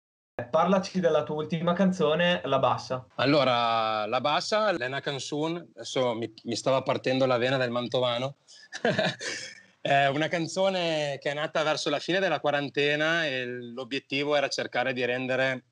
Parlaci 0.49 0.99
della 0.99 1.21
tua 1.21 1.35
ultima 1.35 1.73
canzone, 1.73 2.41
La 2.45 2.57
Bassa. 2.57 3.07
Allora, 3.15 4.07
La 4.07 4.19
Bassa, 4.19 4.71
Lena 4.71 4.99
Canzun, 4.99 5.55
adesso 5.75 6.15
mi, 6.15 6.33
mi 6.45 6.55
stava 6.55 6.81
partendo 6.81 7.27
la 7.27 7.37
vena 7.37 7.57
del 7.57 7.69
mantovano, 7.69 8.37
è 9.79 10.07
una 10.07 10.27
canzone 10.27 11.19
che 11.21 11.29
è 11.29 11.33
nata 11.35 11.61
verso 11.61 11.91
la 11.91 11.99
fine 11.99 12.19
della 12.19 12.39
quarantena 12.39 13.27
e 13.27 13.45
l'obiettivo 13.45 14.35
era 14.35 14.47
cercare 14.47 14.91
di 14.91 15.05
rendere 15.05 15.65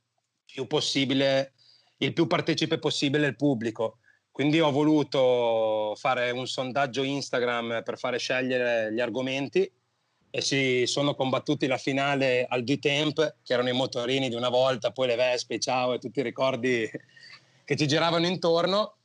più 0.45 0.67
possibile, 0.67 1.53
il 1.97 2.13
più 2.13 2.27
partecipe 2.27 2.77
possibile 2.77 3.25
il 3.25 3.35
pubblico. 3.35 3.97
Quindi 4.33 4.59
ho 4.59 4.71
voluto 4.71 5.93
fare 5.95 6.31
un 6.31 6.47
sondaggio 6.47 7.03
Instagram 7.03 7.83
per 7.83 7.99
fare 7.99 8.17
scegliere 8.17 8.91
gli 8.91 8.99
argomenti 8.99 9.71
e 10.31 10.41
si 10.41 10.87
sono 10.87 11.13
combattuti 11.13 11.67
la 11.67 11.77
finale 11.77 12.47
al 12.49 12.63
D-Temp, 12.63 13.35
che 13.43 13.53
erano 13.53 13.69
i 13.69 13.73
motorini 13.73 14.29
di 14.29 14.35
una 14.35 14.49
volta, 14.49 14.89
poi 14.89 15.05
le 15.05 15.15
Vespe, 15.15 15.59
ciao 15.59 15.93
e 15.93 15.99
tutti 15.99 16.19
i 16.19 16.23
ricordi 16.23 16.89
che 17.63 17.75
ci 17.75 17.85
giravano 17.85 18.25
intorno 18.25 18.95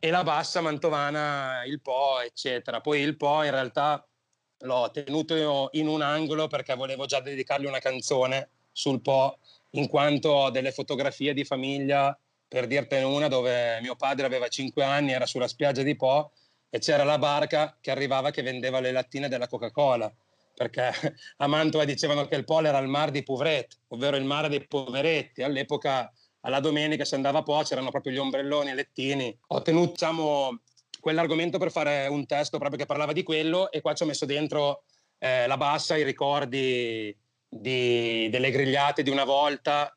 e 0.00 0.10
la 0.10 0.24
bassa 0.24 0.60
mantovana, 0.60 1.62
il 1.64 1.80
Po, 1.80 2.18
eccetera. 2.18 2.80
Poi 2.80 3.02
il 3.02 3.16
Po 3.16 3.44
in 3.44 3.52
realtà 3.52 4.04
l'ho 4.64 4.90
tenuto 4.90 5.68
in 5.74 5.86
un 5.86 6.02
angolo 6.02 6.48
perché 6.48 6.74
volevo 6.74 7.06
già 7.06 7.20
dedicargli 7.20 7.66
una 7.66 7.78
canzone 7.78 8.48
sul 8.72 9.00
Po, 9.00 9.38
in 9.70 9.86
quanto 9.86 10.30
ho 10.30 10.50
delle 10.50 10.72
fotografie 10.72 11.34
di 11.34 11.44
famiglia, 11.44 12.18
per 12.52 12.66
dirtene 12.66 13.04
una, 13.04 13.28
dove 13.28 13.80
mio 13.80 13.96
padre 13.96 14.26
aveva 14.26 14.46
5 14.46 14.84
anni, 14.84 15.12
era 15.12 15.24
sulla 15.24 15.48
spiaggia 15.48 15.80
di 15.80 15.96
Po 15.96 16.32
e 16.68 16.80
c'era 16.80 17.02
la 17.02 17.16
barca 17.16 17.78
che 17.80 17.90
arrivava 17.90 18.30
che 18.30 18.42
vendeva 18.42 18.78
le 18.78 18.92
lattine 18.92 19.28
della 19.28 19.46
Coca-Cola 19.46 20.12
perché 20.54 20.92
a 21.38 21.46
Mantova 21.46 21.86
dicevano 21.86 22.26
che 22.26 22.36
il 22.36 22.44
Po 22.44 22.62
era 22.62 22.76
il 22.76 22.88
mar 22.88 23.10
di 23.10 23.22
Pouvret, 23.22 23.78
ovvero 23.88 24.16
il 24.16 24.24
mare 24.24 24.50
dei 24.50 24.66
poveretti. 24.66 25.42
All'epoca 25.42 26.12
alla 26.40 26.60
domenica 26.60 27.06
si 27.06 27.14
andava 27.14 27.38
a 27.38 27.42
Po, 27.42 27.62
c'erano 27.62 27.90
proprio 27.90 28.12
gli 28.12 28.18
ombrelloni 28.18 28.68
e 28.68 28.74
lettini. 28.74 29.34
Ho 29.48 29.62
tenuto 29.62 29.92
diciamo, 29.92 30.60
quell'argomento 31.00 31.56
per 31.56 31.70
fare 31.70 32.06
un 32.06 32.26
testo 32.26 32.58
proprio 32.58 32.78
che 32.78 32.86
parlava 32.86 33.12
di 33.12 33.22
quello 33.22 33.70
e 33.70 33.80
qua 33.80 33.94
ci 33.94 34.02
ho 34.02 34.06
messo 34.06 34.26
dentro 34.26 34.82
eh, 35.18 35.46
la 35.46 35.56
bassa, 35.56 35.96
i 35.96 36.04
ricordi 36.04 37.16
di, 37.48 38.28
delle 38.30 38.50
grigliate 38.50 39.02
di 39.02 39.10
una 39.10 39.24
volta, 39.24 39.96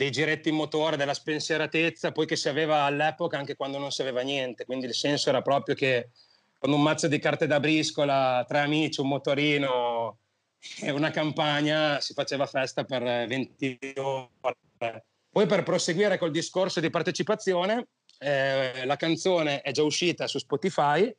dei 0.00 0.10
giretti 0.10 0.48
in 0.48 0.54
motore, 0.54 0.96
della 0.96 1.12
spensieratezza, 1.12 2.10
poi 2.10 2.24
che 2.24 2.34
si 2.34 2.48
aveva 2.48 2.84
all'epoca 2.84 3.36
anche 3.36 3.54
quando 3.54 3.76
non 3.76 3.90
si 3.90 4.00
aveva 4.00 4.22
niente. 4.22 4.64
Quindi 4.64 4.86
il 4.86 4.94
senso 4.94 5.28
era 5.28 5.42
proprio 5.42 5.74
che 5.74 6.08
con 6.58 6.72
un 6.72 6.80
mazzo 6.80 7.06
di 7.06 7.18
carte 7.18 7.46
da 7.46 7.60
briscola, 7.60 8.42
tre 8.48 8.60
amici, 8.60 9.02
un 9.02 9.08
motorino 9.08 10.16
e 10.80 10.90
una 10.90 11.10
campagna 11.10 12.00
si 12.00 12.14
faceva 12.14 12.46
festa 12.46 12.84
per 12.84 13.02
20 13.02 13.78
ore 13.96 15.04
poi 15.32 15.46
per 15.46 15.62
proseguire 15.62 16.16
col 16.16 16.30
discorso 16.30 16.80
di 16.80 16.88
partecipazione, 16.88 17.88
eh, 18.18 18.84
la 18.86 18.96
canzone 18.96 19.60
è 19.60 19.70
già 19.70 19.82
uscita 19.82 20.26
su 20.26 20.38
Spotify 20.38 21.14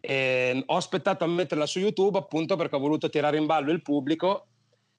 e 0.00 0.62
ho 0.66 0.76
aspettato 0.76 1.22
a 1.22 1.28
metterla 1.28 1.64
su 1.64 1.78
YouTube 1.78 2.18
appunto 2.18 2.56
perché 2.56 2.74
ho 2.74 2.80
voluto 2.80 3.08
tirare 3.08 3.38
in 3.38 3.46
ballo 3.46 3.70
il 3.70 3.80
pubblico 3.80 4.48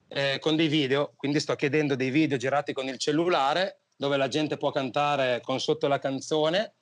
eh, 0.10 0.38
con 0.40 0.56
dei 0.56 0.68
video, 0.68 1.14
quindi 1.16 1.40
sto 1.40 1.56
chiedendo 1.56 1.96
dei 1.96 2.10
video 2.10 2.38
girati 2.38 2.74
con 2.74 2.88
il 2.88 2.98
cellulare 2.98 3.82
dove 3.96 4.18
la 4.18 4.28
gente 4.28 4.58
può 4.58 4.72
cantare 4.72 5.42
con 5.42 5.60
sotto 5.60 5.88
la 5.88 6.00
canzone 6.00 6.76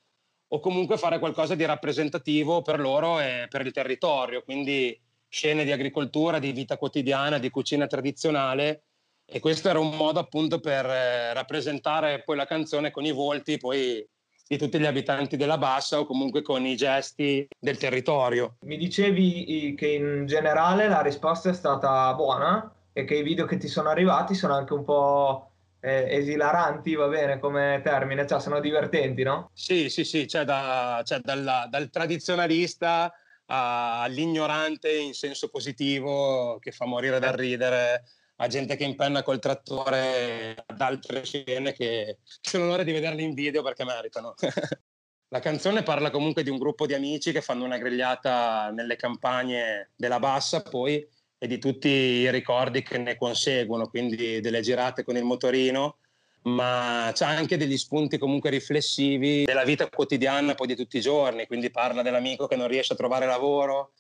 o 0.50 0.60
comunque 0.60 0.98
fare 0.98 1.20
qualcosa 1.20 1.56
di 1.56 1.66
rappresentativo 1.66 2.62
per 2.62 2.80
loro 2.80 3.20
e 3.20 3.48
per 3.50 3.66
il 3.66 3.72
territorio, 3.72 4.44
quindi 4.44 4.98
scene 5.28 5.66
di 5.66 5.72
agricoltura, 5.72 6.40
di 6.40 6.52
vita 6.52 6.78
quotidiana, 6.78 7.38
di 7.38 7.50
cucina 7.50 7.86
tradizionale 7.86 8.84
e 9.26 9.40
questo 9.42 9.68
era 9.68 9.80
un 9.80 9.96
modo 9.96 10.20
appunto 10.20 10.60
per 10.60 10.86
eh, 10.86 11.34
rappresentare 11.34 12.24
poi 12.24 12.38
la 12.38 12.46
canzone 12.46 12.92
con 12.92 13.04
i 13.04 13.12
volti 13.12 13.58
poi 13.58 14.08
di 14.48 14.58
tutti 14.58 14.80
gli 14.80 14.86
abitanti 14.86 15.36
della 15.36 15.58
bassa 15.58 16.00
o 16.00 16.06
comunque 16.06 16.42
con 16.42 16.66
i 16.66 16.78
gesti 16.78 17.46
del 17.60 17.78
territorio. 17.78 18.56
Mi 18.62 18.78
dicevi 18.78 19.76
che 19.78 19.88
in 19.88 20.26
generale 20.26 20.88
la 20.88 21.02
risposta 21.02 21.50
è 21.50 21.54
stata 21.54 22.14
buona 22.14 22.72
e 22.98 23.06
che 23.06 23.14
i 23.14 23.22
video 23.22 23.46
che 23.46 23.58
ti 23.58 23.68
sono 23.68 23.90
arrivati 23.90 24.34
sono 24.34 24.56
anche 24.56 24.74
un 24.74 24.84
po' 24.84 25.52
eh, 25.82 26.08
esilaranti, 26.16 26.96
va 26.96 27.08
bene 27.08 27.38
come 27.38 27.80
termine, 27.84 28.26
cioè 28.26 28.40
sono 28.40 28.60
divertenti, 28.60 29.22
no? 29.22 29.52
Sì, 29.54 29.88
sì, 29.88 30.04
sì, 30.04 30.28
cioè, 30.28 30.44
da, 30.44 31.04
cioè 31.06 31.20
dal, 31.20 31.68
dal 31.70 31.90
tradizionalista 31.92 33.14
all'ignorante 33.46 34.92
in 34.92 35.14
senso 35.14 35.50
positivo 35.50 36.58
che 36.60 36.72
fa 36.72 36.86
morire 36.86 37.20
dal 37.20 37.34
ridere 37.34 38.04
a 38.38 38.48
gente 38.48 38.76
che 38.76 38.84
impenna 38.84 39.22
col 39.22 39.40
trattore 39.40 40.56
ad 40.66 40.82
altre 40.82 41.24
scene 41.24 41.74
che 41.74 42.18
sono 42.42 42.66
l'ora 42.66 42.82
di 42.82 42.94
vederle 42.94 43.22
in 43.22 43.36
video 43.36 43.62
perché 43.62 43.86
meritano. 43.86 44.34
La 45.30 45.40
canzone 45.40 45.84
parla 45.84 46.10
comunque 46.10 46.42
di 46.42 46.50
un 46.50 46.58
gruppo 46.58 46.88
di 46.88 46.96
amici 46.96 47.32
che 47.32 47.42
fanno 47.42 47.64
una 47.64 47.78
grigliata 47.78 48.72
nelle 48.72 48.96
campagne 48.96 49.92
della 49.96 50.20
Bassa 50.20 50.64
poi 50.64 51.08
e 51.40 51.48
di 51.48 51.60
tutti 51.60 51.88
i 51.88 52.32
ricordi 52.32 52.82
che 52.82 52.98
ne 52.98 53.16
conseguono, 53.16 53.88
quindi 53.88 54.40
delle 54.40 54.62
girate 54.62 55.04
con 55.04 55.16
il 55.16 55.24
motorino, 55.24 55.98
ma 56.44 57.12
c'è 57.14 57.26
anche 57.26 57.58
degli 57.58 57.78
spunti 57.78 58.18
comunque 58.18 58.50
riflessivi 58.50 59.44
della 59.44 59.64
vita 59.64 59.90
quotidiana 59.90 60.56
poi 60.56 60.68
di 60.68 60.76
tutti 60.76 60.98
i 60.98 61.02
giorni, 61.02 61.46
quindi 61.46 61.70
parla 61.70 62.02
dell'amico 62.02 62.48
che 62.48 62.56
non 62.56 62.68
riesce 62.68 62.94
a 62.94 62.96
trovare 62.96 63.26
lavoro, 63.26 63.92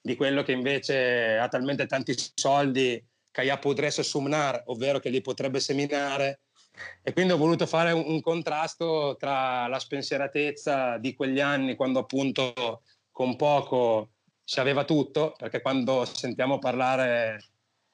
di 0.00 0.16
quello 0.16 0.42
che 0.42 0.52
invece 0.52 1.38
ha 1.38 1.48
talmente 1.48 1.86
tanti 1.86 2.14
soldi 2.34 3.02
che 3.30 3.40
ella 3.40 3.58
potrebbe 3.58 4.02
sumnar, 4.02 4.62
ovvero 4.66 5.00
che 5.00 5.08
li 5.08 5.22
potrebbe 5.22 5.60
seminare. 5.60 6.40
E 7.02 7.12
quindi 7.12 7.32
ho 7.32 7.36
voluto 7.36 7.66
fare 7.66 7.92
un, 7.92 8.04
un 8.06 8.20
contrasto 8.20 9.16
tra 9.18 9.66
la 9.66 9.78
spensieratezza 9.78 10.98
di 10.98 11.14
quegli 11.14 11.40
anni, 11.40 11.74
quando 11.74 12.00
appunto 12.00 12.82
con 13.10 13.34
poco 13.36 14.10
si 14.44 14.60
aveva 14.60 14.84
tutto, 14.84 15.34
perché 15.36 15.60
quando 15.62 16.04
sentiamo 16.04 16.58
parlare 16.58 17.42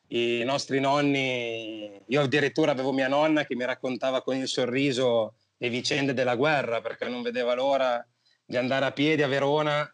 i 0.08 0.42
nostri 0.44 0.80
nonni, 0.80 2.02
io 2.06 2.22
addirittura 2.22 2.72
avevo 2.72 2.92
mia 2.92 3.08
nonna 3.08 3.44
che 3.44 3.54
mi 3.54 3.64
raccontava 3.64 4.22
con 4.22 4.36
il 4.36 4.48
sorriso 4.48 5.34
le 5.56 5.68
vicende 5.68 6.12
della 6.12 6.34
guerra, 6.34 6.80
perché 6.80 7.08
non 7.08 7.22
vedeva 7.22 7.54
l'ora 7.54 8.04
di 8.44 8.56
andare 8.56 8.86
a 8.86 8.92
piedi 8.92 9.22
a 9.22 9.28
Verona 9.28 9.88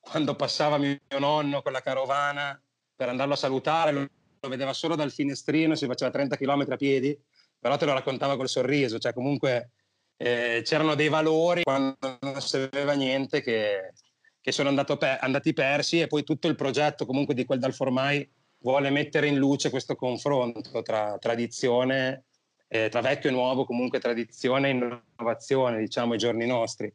quando 0.00 0.34
passava 0.34 0.78
mio 0.78 0.98
nonno 1.18 1.60
con 1.60 1.72
la 1.72 1.82
carovana 1.82 2.60
per 2.96 3.08
andarlo 3.10 3.34
a 3.34 3.36
salutare, 3.36 3.92
lo 3.92 4.48
vedeva 4.48 4.72
solo 4.72 4.94
dal 4.94 5.12
finestrino, 5.12 5.74
si 5.74 5.86
faceva 5.86 6.10
30 6.10 6.36
km 6.36 6.64
a 6.70 6.76
piedi, 6.76 7.16
però 7.58 7.76
te 7.76 7.84
lo 7.84 7.92
raccontava 7.92 8.36
col 8.36 8.48
sorriso, 8.48 8.98
cioè 8.98 9.12
comunque 9.12 9.72
eh, 10.16 10.62
c'erano 10.64 10.94
dei 10.94 11.08
valori 11.08 11.62
quando 11.62 11.96
non 12.20 12.40
si 12.40 12.56
aveva 12.56 12.94
niente 12.94 13.42
che, 13.42 13.92
che 14.40 14.52
sono 14.52 14.72
pe- 14.84 15.18
andati 15.18 15.52
persi 15.52 16.00
e 16.00 16.06
poi 16.06 16.24
tutto 16.24 16.48
il 16.48 16.54
progetto 16.54 17.06
comunque 17.06 17.34
di 17.34 17.44
quel 17.44 17.58
dal 17.58 17.74
formai 17.74 18.28
vuole 18.60 18.90
mettere 18.90 19.26
in 19.26 19.36
luce 19.36 19.70
questo 19.70 19.94
confronto 19.94 20.82
tra 20.82 21.16
tradizione, 21.18 22.24
eh, 22.68 22.88
tra 22.88 23.00
vecchio 23.00 23.30
e 23.30 23.32
nuovo, 23.32 23.64
comunque 23.64 23.98
tradizione 23.98 24.68
e 24.68 24.72
innovazione, 24.72 25.78
diciamo, 25.78 26.12
ai 26.12 26.18
giorni 26.18 26.46
nostri. 26.46 26.92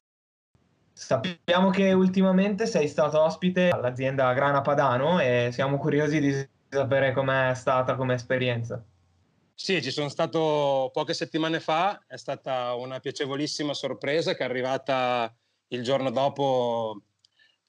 Sappiamo 0.91 1.71
che 1.71 1.91
ultimamente 1.91 2.67
sei 2.67 2.87
stato 2.87 3.19
ospite 3.21 3.69
all'azienda 3.69 4.31
Grana 4.33 4.61
Padano 4.61 5.19
e 5.19 5.49
siamo 5.51 5.77
curiosi 5.77 6.19
di 6.19 6.47
sapere 6.69 7.13
com'è 7.13 7.55
stata 7.55 7.95
come 7.95 8.13
esperienza. 8.13 8.83
Sì, 9.55 9.81
ci 9.81 9.91
sono 9.91 10.09
stato 10.09 10.89
poche 10.93 11.13
settimane 11.13 11.59
fa, 11.59 12.03
è 12.07 12.17
stata 12.17 12.73
una 12.73 12.99
piacevolissima 12.99 13.73
sorpresa 13.73 14.35
che 14.35 14.41
è 14.41 14.45
arrivata 14.45 15.33
il 15.67 15.83
giorno 15.83 16.11
dopo, 16.11 17.01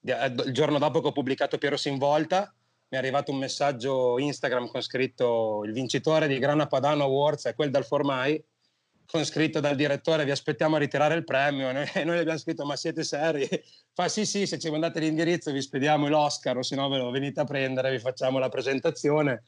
il 0.05 0.53
giorno 0.53 0.79
dopo 0.79 1.01
che 1.01 1.09
ho 1.09 1.13
pubblicato 1.13 1.59
Piero 1.59 1.77
Sinvolta. 1.77 2.55
Mi 2.89 2.99
è 2.99 3.01
arrivato 3.01 3.33
un 3.33 3.39
messaggio 3.39 4.19
Instagram 4.19 4.69
con 4.69 4.83
scritto 4.83 5.63
il 5.65 5.73
vincitore 5.73 6.29
di 6.29 6.39
Grana 6.39 6.67
Padano 6.67 7.05
Awards 7.05 7.47
è 7.47 7.55
quel 7.55 7.71
dal 7.71 7.85
Formai, 7.85 8.43
con 9.07 9.25
scritto 9.25 9.61
dal 9.61 9.75
direttore 9.75 10.25
vi 10.25 10.31
aspettiamo 10.31 10.77
a 10.77 10.79
ritirare 10.79 11.15
il 11.15 11.25
premio. 11.25 11.71
E 11.71 11.73
noi, 11.73 12.05
noi 12.05 12.19
abbiamo 12.19 12.39
scritto 12.39 12.65
ma 12.65 12.77
siete 12.77 13.03
seri? 13.03 13.49
Fa 13.93 14.09
sì 14.09 14.27
sì, 14.27 14.47
se 14.47 14.59
ci 14.59 14.71
mandate 14.71 15.01
l'indirizzo 15.01 15.51
vi 15.51 15.63
spediamo 15.63 16.09
l'Oscar 16.09 16.59
o 16.59 16.63
se 16.63 16.77
no 16.77 16.89
ve 16.89 16.99
lo 16.99 17.11
venite 17.11 17.41
a 17.41 17.45
prendere, 17.45 17.91
vi 17.91 17.99
facciamo 17.99 18.39
la 18.39 18.49
presentazione. 18.49 19.45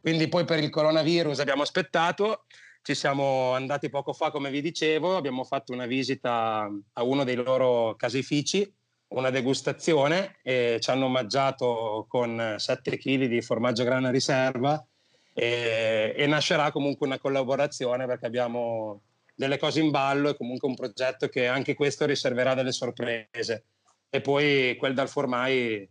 Quindi 0.00 0.28
poi 0.28 0.44
per 0.44 0.62
il 0.62 0.70
coronavirus 0.70 1.38
abbiamo 1.40 1.62
aspettato, 1.62 2.44
ci 2.82 2.94
siamo 2.94 3.52
andati 3.52 3.90
poco 3.90 4.12
fa 4.12 4.30
come 4.30 4.50
vi 4.50 4.62
dicevo, 4.62 5.16
abbiamo 5.16 5.44
fatto 5.44 5.72
una 5.72 5.86
visita 5.86 6.68
a 6.92 7.02
uno 7.02 7.24
dei 7.24 7.34
loro 7.34 7.94
caseifici 7.96 8.72
una 9.08 9.30
degustazione 9.30 10.36
e 10.42 10.78
ci 10.80 10.90
hanno 10.90 11.06
omaggiato 11.06 12.06
con 12.08 12.56
7 12.58 12.98
kg 12.98 13.24
di 13.24 13.40
formaggio 13.40 13.84
grana 13.84 14.10
riserva 14.10 14.84
e, 15.32 16.14
e, 16.16 16.26
nascerà 16.26 16.70
comunque 16.72 17.06
una 17.06 17.18
collaborazione 17.18 18.06
perché 18.06 18.26
abbiamo 18.26 19.02
delle 19.34 19.56
cose 19.56 19.80
in 19.80 19.90
ballo 19.90 20.30
e 20.30 20.36
comunque 20.36 20.68
un 20.68 20.74
progetto 20.74 21.28
che 21.28 21.46
anche 21.46 21.74
questo 21.74 22.04
riserverà 22.06 22.54
delle 22.54 22.72
sorprese. 22.72 23.64
E 24.10 24.20
poi 24.20 24.74
quel 24.76 24.94
dal 24.94 25.08
formai 25.08 25.88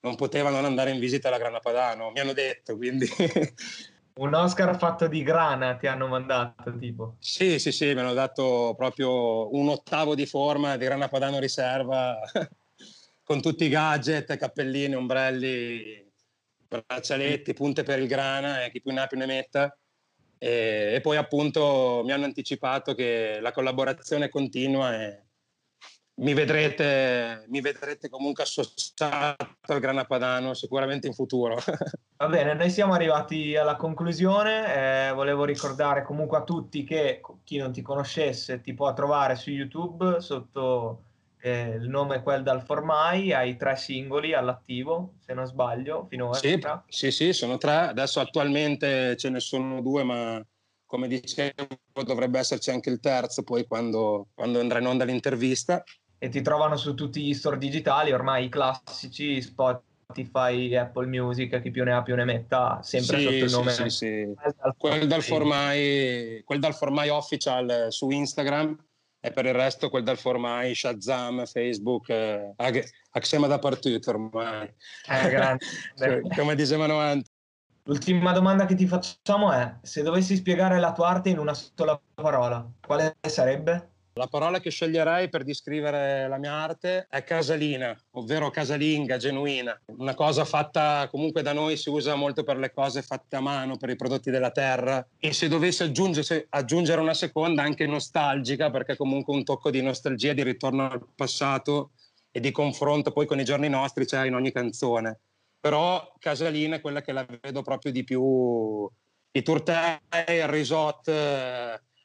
non 0.00 0.14
poteva 0.16 0.48
non 0.48 0.64
andare 0.64 0.90
in 0.90 0.98
visita 0.98 1.28
alla 1.28 1.38
Grana 1.38 1.58
Padano, 1.58 2.10
mi 2.10 2.20
hanno 2.20 2.32
detto, 2.32 2.76
quindi... 2.76 3.06
Un 4.18 4.34
Oscar 4.34 4.76
fatto 4.76 5.06
di 5.06 5.22
grana 5.22 5.76
ti 5.76 5.86
hanno 5.86 6.08
mandato, 6.08 6.76
tipo? 6.76 7.14
Sì, 7.20 7.60
sì, 7.60 7.70
sì, 7.70 7.94
mi 7.94 8.00
hanno 8.00 8.14
dato 8.14 8.74
proprio 8.76 9.54
un 9.54 9.68
ottavo 9.68 10.16
di 10.16 10.26
forma 10.26 10.76
di 10.76 10.84
Grana 10.84 11.06
Padano 11.06 11.38
riserva, 11.38 12.18
con 13.22 13.40
tutti 13.40 13.64
i 13.64 13.68
gadget, 13.68 14.36
cappellini, 14.36 14.96
ombrelli, 14.96 16.04
braccialetti, 16.66 17.52
punte 17.52 17.84
per 17.84 18.00
il 18.00 18.08
grana 18.08 18.64
e 18.64 18.72
chi 18.72 18.80
più 18.80 18.90
ne 18.90 19.00
ha 19.02 19.06
più 19.06 19.18
ne 19.18 19.26
metta. 19.26 19.78
E, 20.36 20.94
e 20.94 21.00
poi 21.00 21.16
appunto 21.16 22.02
mi 22.04 22.10
hanno 22.10 22.24
anticipato 22.24 22.94
che 22.94 23.38
la 23.40 23.52
collaborazione 23.52 24.28
continua 24.28 25.00
e 25.00 25.26
mi 26.18 26.34
vedrete, 26.34 27.44
mi 27.48 27.60
vedrete 27.60 28.08
comunque 28.08 28.42
associato 28.42 29.56
al 29.60 29.80
Grana 29.80 30.04
Padano 30.04 30.54
sicuramente 30.54 31.06
in 31.06 31.14
futuro. 31.14 31.56
Va 32.16 32.26
bene, 32.26 32.54
noi 32.54 32.70
siamo 32.70 32.94
arrivati 32.94 33.56
alla 33.56 33.76
conclusione. 33.76 35.08
Eh, 35.08 35.12
volevo 35.12 35.44
ricordare 35.44 36.02
comunque 36.02 36.38
a 36.38 36.42
tutti 36.42 36.82
che 36.82 37.20
chi 37.44 37.58
non 37.58 37.72
ti 37.72 37.82
conoscesse 37.82 38.60
ti 38.60 38.74
può 38.74 38.92
trovare 38.92 39.36
su 39.36 39.50
YouTube 39.50 40.20
sotto 40.20 41.02
eh, 41.40 41.76
il 41.80 41.88
nome 41.88 42.22
quel 42.22 42.42
dal 42.42 42.62
formai. 42.62 43.32
Hai 43.32 43.56
tre 43.56 43.76
singoli 43.76 44.34
all'attivo, 44.34 45.14
se 45.24 45.34
non 45.34 45.46
sbaglio, 45.46 46.06
finora. 46.08 46.36
Sì, 46.36 46.60
sì, 46.88 47.10
sì, 47.12 47.32
sono 47.32 47.58
tre. 47.58 47.88
Adesso 47.88 48.18
attualmente 48.18 49.16
ce 49.16 49.30
ne 49.30 49.38
sono 49.38 49.80
due, 49.80 50.02
ma 50.02 50.44
come 50.84 51.06
dicevo 51.06 51.52
dovrebbe 52.02 52.38
esserci 52.38 52.70
anche 52.70 52.88
il 52.88 52.98
terzo 52.98 53.42
poi 53.42 53.66
quando, 53.66 54.28
quando 54.34 54.58
andrà 54.58 54.78
in 54.78 54.86
onda 54.86 55.04
l'intervista 55.04 55.84
e 56.18 56.28
ti 56.28 56.42
trovano 56.42 56.76
su 56.76 56.94
tutti 56.94 57.22
gli 57.22 57.34
store 57.34 57.58
digitali, 57.58 58.12
ormai 58.12 58.46
i 58.46 58.48
classici, 58.48 59.40
Spotify, 59.40 60.74
Apple 60.74 61.06
Music, 61.06 61.60
chi 61.60 61.70
più 61.70 61.84
ne 61.84 61.92
ha 61.92 62.02
più 62.02 62.16
ne 62.16 62.24
metta, 62.24 62.80
sempre 62.82 63.18
sì, 63.18 63.22
sotto 63.22 63.44
il 63.44 63.50
nome. 63.50 63.72
Sì, 63.72 63.90
sì, 63.90 64.34
quel, 64.76 65.06
dal 65.06 65.22
formai, 65.22 66.42
quel 66.44 66.58
dal 66.58 66.74
formai 66.74 67.08
official 67.08 67.86
su 67.90 68.10
Instagram 68.10 68.76
e 69.20 69.30
per 69.30 69.46
il 69.46 69.54
resto 69.54 69.90
quel 69.90 70.04
dal 70.04 70.18
formai 70.18 70.74
Shazam, 70.74 71.44
Facebook, 71.46 72.08
eh, 72.08 72.54
Axema 73.12 73.46
dappertutto 73.46 74.10
ormai. 74.10 74.72
Eh, 75.08 75.28
grande. 75.28 75.64
Come 76.36 76.54
dicevano 76.54 76.98
antes. 76.98 77.30
L'ultima 77.84 78.32
domanda 78.32 78.66
che 78.66 78.74
ti 78.74 78.86
facciamo 78.86 79.50
è, 79.50 79.76
se 79.80 80.02
dovessi 80.02 80.36
spiegare 80.36 80.78
la 80.78 80.92
tua 80.92 81.08
arte 81.08 81.30
in 81.30 81.38
una 81.38 81.54
sola 81.54 81.98
parola, 82.14 82.70
quale 82.86 83.16
sarebbe? 83.26 83.92
La 84.18 84.26
parola 84.26 84.58
che 84.58 84.70
sceglierei 84.70 85.28
per 85.28 85.44
descrivere 85.44 86.26
la 86.26 86.38
mia 86.38 86.52
arte 86.52 87.06
è 87.08 87.22
casalina, 87.22 87.96
ovvero 88.14 88.50
casalinga, 88.50 89.16
genuina. 89.16 89.80
Una 89.96 90.16
cosa 90.16 90.44
fatta 90.44 91.06
comunque 91.08 91.42
da 91.42 91.52
noi 91.52 91.76
si 91.76 91.88
usa 91.88 92.16
molto 92.16 92.42
per 92.42 92.56
le 92.56 92.72
cose 92.72 93.00
fatte 93.00 93.36
a 93.36 93.40
mano, 93.40 93.76
per 93.76 93.90
i 93.90 93.94
prodotti 93.94 94.32
della 94.32 94.50
terra. 94.50 95.06
E 95.20 95.32
se 95.32 95.46
dovessi 95.46 95.84
aggiungere 95.84 97.00
una 97.00 97.14
seconda, 97.14 97.62
anche 97.62 97.86
nostalgica, 97.86 98.72
perché 98.72 98.96
comunque 98.96 99.36
un 99.36 99.44
tocco 99.44 99.70
di 99.70 99.80
nostalgia, 99.82 100.32
di 100.32 100.42
ritorno 100.42 100.90
al 100.90 101.06
passato 101.14 101.92
e 102.32 102.40
di 102.40 102.50
confronto 102.50 103.12
poi 103.12 103.24
con 103.24 103.38
i 103.38 103.44
giorni 103.44 103.68
nostri 103.68 104.04
c'è 104.04 104.26
in 104.26 104.34
ogni 104.34 104.50
canzone. 104.50 105.20
Però 105.60 106.14
casalina 106.18 106.74
è 106.74 106.80
quella 106.80 107.02
che 107.02 107.12
la 107.12 107.24
vedo 107.40 107.62
proprio 107.62 107.92
di 107.92 108.02
più. 108.02 108.90
I 109.30 109.42
turtei, 109.42 109.96
il 110.26 110.48
risotto 110.48 111.12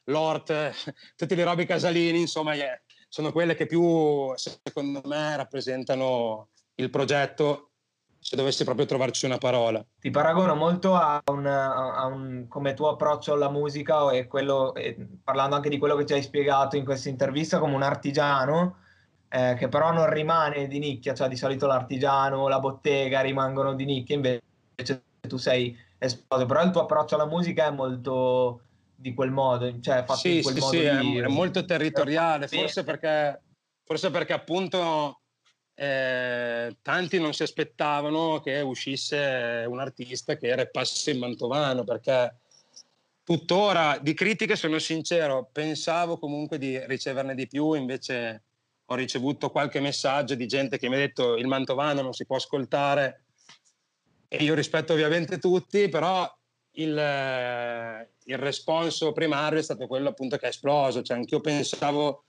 l'Ort, 0.04 0.52
tutti 1.16 1.34
le 1.34 1.44
robe 1.44 1.66
casalini, 1.66 2.20
insomma, 2.20 2.52
sono 3.08 3.32
quelle 3.32 3.54
che 3.54 3.66
più, 3.66 4.32
secondo 4.36 5.02
me, 5.04 5.36
rappresentano 5.36 6.48
il 6.76 6.90
progetto 6.90 7.70
se 8.18 8.36
dovessi 8.36 8.64
proprio 8.64 8.86
trovarci 8.86 9.26
una 9.26 9.36
parola. 9.36 9.84
Ti 10.00 10.10
paragono 10.10 10.54
molto 10.54 10.94
a 10.94 11.22
un, 11.26 11.44
a 11.44 12.06
un 12.06 12.46
come 12.48 12.72
tuo 12.72 12.88
approccio 12.88 13.34
alla 13.34 13.50
musica 13.50 14.10
e, 14.12 14.26
quello, 14.26 14.74
e 14.74 14.96
parlando 15.22 15.56
anche 15.56 15.68
di 15.68 15.76
quello 15.76 15.94
che 15.94 16.06
ci 16.06 16.14
hai 16.14 16.22
spiegato 16.22 16.76
in 16.76 16.86
questa 16.86 17.10
intervista 17.10 17.58
come 17.58 17.74
un 17.74 17.82
artigiano 17.82 18.78
eh, 19.34 19.56
che 19.58 19.68
però 19.68 19.92
non 19.92 20.08
rimane 20.08 20.68
di 20.68 20.78
nicchia, 20.78 21.12
cioè 21.12 21.28
di 21.28 21.36
solito 21.36 21.66
l'artigiano, 21.66 22.46
la 22.46 22.60
bottega 22.60 23.20
rimangono 23.20 23.74
di 23.74 23.84
nicchia, 23.84 24.14
invece 24.14 25.02
tu 25.26 25.36
sei 25.38 25.76
esploso, 25.98 26.46
però 26.46 26.62
il 26.62 26.70
tuo 26.70 26.82
approccio 26.82 27.16
alla 27.16 27.26
musica 27.26 27.66
è 27.66 27.70
molto 27.70 28.60
di 28.94 29.14
quel 29.14 29.30
modo, 29.30 29.80
cioè 29.80 30.04
fatto 30.04 30.20
sì, 30.20 30.36
in 30.36 30.42
quel 30.42 30.54
sì, 30.54 30.60
modo 30.60 30.72
sì, 30.72 30.98
lì. 30.98 31.18
È, 31.18 31.26
molto 31.26 31.64
territoriale, 31.64 32.48
forse 32.48 32.84
perché, 32.84 33.40
forse 33.84 34.10
perché 34.10 34.32
appunto 34.32 35.20
eh, 35.74 36.76
tanti 36.82 37.18
non 37.18 37.32
si 37.32 37.42
aspettavano 37.42 38.40
che 38.40 38.60
uscisse 38.60 39.64
un 39.68 39.80
artista 39.80 40.36
che 40.36 40.54
repassi 40.54 41.10
in 41.10 41.18
mantovano, 41.18 41.84
perché 41.84 42.38
tuttora 43.24 43.98
di 44.00 44.14
critiche 44.14 44.56
sono 44.56 44.78
sincero, 44.78 45.48
pensavo 45.50 46.18
comunque 46.18 46.58
di 46.58 46.78
riceverne 46.86 47.34
di 47.34 47.46
più, 47.46 47.72
invece 47.72 48.42
ho 48.86 48.94
ricevuto 48.94 49.50
qualche 49.50 49.80
messaggio 49.80 50.34
di 50.34 50.46
gente 50.46 50.78
che 50.78 50.88
mi 50.88 50.94
ha 50.96 50.98
detto 50.98 51.36
il 51.36 51.46
mantovano 51.46 52.02
non 52.02 52.12
si 52.12 52.26
può 52.26 52.36
ascoltare 52.36 53.24
e 54.28 54.42
io 54.42 54.54
rispetto 54.54 54.92
ovviamente 54.92 55.38
tutti, 55.38 55.88
però 55.88 56.30
il, 56.74 56.96
eh, 56.96 58.08
il 58.24 58.38
responso 58.38 59.12
primario 59.12 59.58
è 59.58 59.62
stato 59.62 59.86
quello 59.86 60.08
appunto 60.08 60.36
che 60.36 60.46
è 60.46 60.48
esploso, 60.48 61.02
cioè 61.02 61.16
anch'io 61.16 61.40
pensavo, 61.40 62.24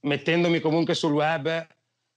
mettendomi 0.00 0.60
comunque 0.60 0.94
sul 0.94 1.12
web, 1.12 1.66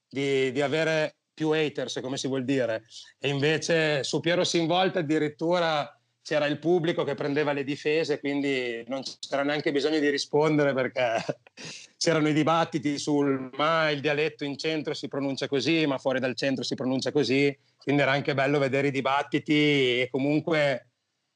di, 0.09 0.51
di 0.51 0.61
avere 0.61 1.15
più 1.33 1.49
haters, 1.51 1.99
come 2.01 2.17
si 2.17 2.27
vuol 2.27 2.43
dire, 2.43 2.83
e 3.19 3.29
invece 3.29 4.03
su 4.03 4.19
Piero 4.19 4.43
Sinvolta 4.43 4.99
addirittura 4.99 5.91
c'era 6.27 6.45
il 6.45 6.59
pubblico 6.59 7.03
che 7.03 7.15
prendeva 7.15 7.53
le 7.53 7.63
difese, 7.63 8.19
quindi 8.19 8.83
non 8.87 9.01
c'era 9.19 9.43
neanche 9.43 9.71
bisogno 9.71 9.99
di 9.99 10.09
rispondere 10.09 10.73
perché 10.73 11.23
c'erano 11.95 12.27
i 12.27 12.33
dibattiti 12.33 12.97
sul 12.97 13.49
ma 13.53 13.89
il 13.91 14.01
dialetto 14.01 14.43
in 14.43 14.57
centro 14.57 14.93
si 14.93 15.07
pronuncia 15.07 15.47
così, 15.47 15.85
ma 15.85 15.97
fuori 15.97 16.19
dal 16.19 16.35
centro 16.35 16.63
si 16.63 16.75
pronuncia 16.75 17.11
così, 17.11 17.55
quindi 17.77 18.01
era 18.01 18.11
anche 18.11 18.33
bello 18.33 18.59
vedere 18.59 18.87
i 18.87 18.91
dibattiti 18.91 20.01
e 20.01 20.09
comunque 20.11 20.87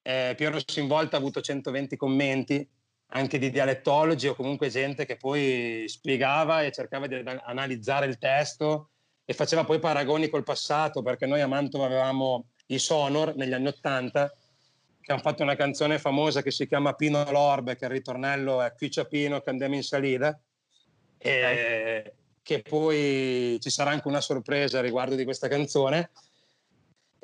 eh, 0.01 0.33
Piero 0.35 0.59
Sinvolta 0.65 1.15
ha 1.15 1.19
avuto 1.19 1.41
120 1.41 1.95
commenti, 1.95 2.67
anche 3.13 3.37
di 3.37 3.49
dialettologi 3.49 4.27
o 4.27 4.35
comunque 4.35 4.69
gente 4.69 5.05
che 5.05 5.17
poi 5.17 5.83
spiegava 5.87 6.63
e 6.63 6.71
cercava 6.71 7.07
di 7.07 7.21
analizzare 7.43 8.05
il 8.05 8.17
testo 8.17 8.89
e 9.25 9.33
faceva 9.33 9.63
poi 9.63 9.79
paragoni 9.79 10.29
col 10.29 10.43
passato, 10.43 11.01
perché 11.01 11.25
noi 11.25 11.41
a 11.41 11.47
Mantova 11.47 11.85
avevamo 11.85 12.47
i 12.67 12.79
Sonor 12.79 13.35
negli 13.35 13.53
anni 13.53 13.67
Ottanta, 13.67 14.33
che 15.01 15.11
hanno 15.11 15.21
fatto 15.21 15.43
una 15.43 15.55
canzone 15.55 15.99
famosa 15.99 16.41
che 16.41 16.51
si 16.51 16.67
chiama 16.67 16.93
Pino 16.93 17.29
l'Orbe, 17.31 17.75
che 17.75 17.85
il 17.85 17.91
ritornello 17.91 18.61
è 18.61 18.73
Qui 18.73 18.89
c'è 18.89 19.07
Pino 19.07 19.41
che 19.41 19.49
andiamo 19.49 19.75
in 19.75 19.83
salita, 19.83 20.39
e 21.17 22.13
che 22.41 22.61
poi 22.61 23.57
ci 23.61 23.69
sarà 23.69 23.91
anche 23.91 24.07
una 24.07 24.21
sorpresa 24.21 24.81
riguardo 24.81 25.15
di 25.15 25.23
questa 25.23 25.47
canzone 25.47 26.11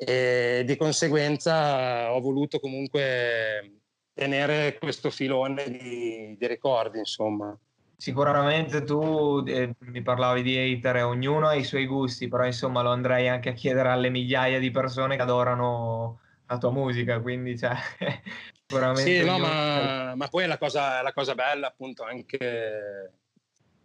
e 0.00 0.62
di 0.64 0.76
conseguenza 0.76 2.12
ho 2.12 2.20
voluto 2.20 2.60
comunque 2.60 3.80
tenere 4.14 4.78
questo 4.78 5.10
filone 5.10 5.68
di, 5.68 6.36
di 6.38 6.46
ricordi, 6.46 6.98
insomma. 6.98 7.56
Sicuramente 7.96 8.84
tu 8.84 9.42
eh, 9.44 9.74
mi 9.80 10.02
parlavi 10.02 10.42
di 10.42 10.56
hater, 10.56 11.02
ognuno 11.02 11.48
ha 11.48 11.54
i 11.54 11.64
suoi 11.64 11.86
gusti, 11.86 12.28
però 12.28 12.46
insomma 12.46 12.80
lo 12.80 12.90
andrei 12.90 13.26
anche 13.26 13.48
a 13.48 13.54
chiedere 13.54 13.88
alle 13.88 14.08
migliaia 14.08 14.60
di 14.60 14.70
persone 14.70 15.16
che 15.16 15.22
adorano 15.22 16.20
la 16.46 16.58
tua 16.58 16.70
musica, 16.70 17.20
quindi 17.20 17.58
cioè, 17.58 17.74
sicuramente... 18.68 19.18
Sì, 19.18 19.24
no, 19.24 19.38
ma, 19.38 20.14
ma, 20.14 20.28
poi 20.28 20.46
la 20.46 20.58
cosa, 20.58 21.02
la 21.02 21.12
cosa 21.12 21.34
bella 21.34 21.66
appunto 21.66 22.04
anche, 22.04 23.14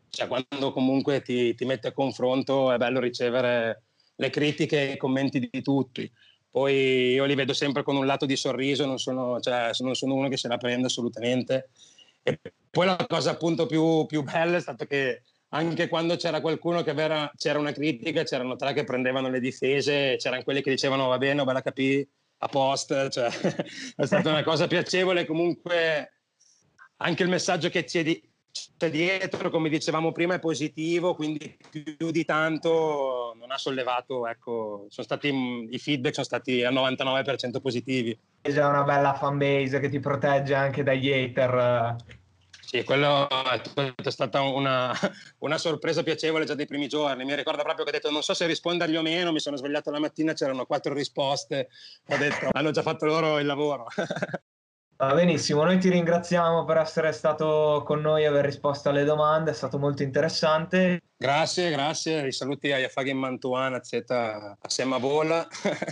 cioè 0.09 0.27
quando 0.27 0.71
comunque 0.73 1.23
ti, 1.23 1.55
ti 1.55 1.65
metti 1.65 1.87
a 1.87 1.91
confronto 1.91 2.71
è 2.71 2.77
bello 2.77 2.99
ricevere 2.99 3.81
le 4.15 4.29
critiche 4.29 4.89
e 4.89 4.93
i 4.93 4.97
commenti 4.97 5.39
di 5.39 5.61
tutti. 5.61 6.09
Poi 6.49 7.13
io 7.13 7.25
li 7.25 7.35
vedo 7.35 7.53
sempre 7.53 7.83
con 7.83 7.95
un 7.95 8.05
lato 8.05 8.25
di 8.25 8.35
sorriso, 8.35 8.85
non 8.85 8.99
sono, 8.99 9.39
cioè, 9.39 9.71
non 9.79 9.95
sono 9.95 10.13
uno 10.13 10.29
che 10.29 10.37
se 10.37 10.47
la 10.47 10.57
prende 10.57 10.85
assolutamente. 10.85 11.69
E 12.21 12.39
poi 12.69 12.85
la 12.85 13.05
cosa 13.07 13.31
appunto 13.31 13.65
più, 13.65 14.05
più 14.05 14.23
bella 14.23 14.57
è 14.57 14.61
stata 14.61 14.85
che 14.85 15.23
anche 15.49 15.87
quando 15.87 16.15
c'era 16.15 16.41
qualcuno 16.41 16.83
che 16.83 16.93
vera, 16.93 17.31
c'era 17.37 17.59
una 17.59 17.71
critica, 17.71 18.23
c'erano 18.23 18.55
tre 18.55 18.73
che 18.73 18.83
prendevano 18.83 19.29
le 19.29 19.39
difese, 19.39 20.15
c'erano 20.17 20.43
quelli 20.43 20.61
che 20.61 20.71
dicevano 20.71 21.07
va 21.07 21.17
bene, 21.17 21.43
va 21.43 21.53
la 21.53 21.61
capì, 21.61 22.07
a 22.37 22.47
post, 22.47 23.09
cioè, 23.09 23.29
è 23.95 24.05
stata 24.05 24.29
una 24.29 24.43
cosa 24.43 24.67
piacevole. 24.67 25.25
Comunque 25.25 26.13
anche 26.97 27.23
il 27.23 27.29
messaggio 27.29 27.69
che 27.69 27.85
ci, 27.85 27.99
è 27.99 28.03
di, 28.03 28.32
c'è 28.77 28.89
dietro, 28.89 29.49
come 29.49 29.69
dicevamo 29.69 30.11
prima, 30.11 30.35
è 30.35 30.39
positivo, 30.39 31.15
quindi 31.15 31.57
più 31.69 32.11
di 32.11 32.25
tanto 32.25 33.33
non 33.39 33.51
ha 33.51 33.57
sollevato, 33.57 34.27
ecco, 34.27 34.85
sono 34.89 35.05
stati, 35.05 35.67
i 35.69 35.79
feedback 35.79 36.13
sono 36.13 36.25
stati 36.25 36.63
al 36.63 36.73
99% 36.73 37.61
positivi. 37.61 38.17
È 38.41 38.51
già 38.51 38.67
una 38.67 38.83
bella 38.83 39.13
fanbase 39.13 39.79
che 39.79 39.89
ti 39.89 39.99
protegge 39.99 40.53
anche 40.53 40.83
dagli 40.83 41.11
hater. 41.11 41.95
Sì, 42.59 42.83
quello 42.83 43.27
è 43.29 44.09
stata 44.09 44.41
una, 44.41 44.91
una, 45.39 45.57
sorpresa 45.57 46.03
piacevole 46.03 46.45
già 46.45 46.55
dai 46.55 46.65
primi 46.65 46.87
giorni. 46.87 47.23
Mi 47.23 47.35
ricordo 47.35 47.61
proprio 47.63 47.85
che 47.85 47.91
ho 47.91 47.93
detto 47.93 48.11
non 48.11 48.23
so 48.23 48.33
se 48.33 48.45
rispondergli 48.47 48.95
o 48.95 49.01
meno, 49.01 49.31
mi 49.31 49.39
sono 49.39 49.57
svegliato 49.57 49.91
la 49.91 49.99
mattina, 49.99 50.33
c'erano 50.33 50.65
quattro 50.65 50.93
risposte, 50.93 51.69
ho 52.07 52.17
detto 52.17 52.49
hanno 52.51 52.71
già 52.71 52.81
fatto 52.81 53.05
loro 53.05 53.39
il 53.39 53.45
lavoro. 53.45 53.87
Va 55.05 55.13
benissimo, 55.15 55.65
noi 55.65 55.79
ti 55.79 55.89
ringraziamo 55.89 56.63
per 56.63 56.77
essere 56.77 57.11
stato 57.11 57.83
con 57.85 57.99
noi 57.99 58.23
e 58.23 58.27
aver 58.27 58.45
risposto 58.45 58.87
alle 58.87 59.03
domande, 59.03 59.51
è 59.51 59.53
stato 59.53 59.77
molto 59.77 60.01
interessante. 60.01 61.01
Grazie, 61.17 61.71
grazie, 61.71 62.27
i 62.27 62.31
saluti 62.31 62.71
a 62.71 62.77
Yafaghi 62.77 63.13
Mantuana, 63.13 63.83
Z 63.83 63.99
assieme 64.61 64.95
a 64.95 64.99
Vola. 64.99 65.45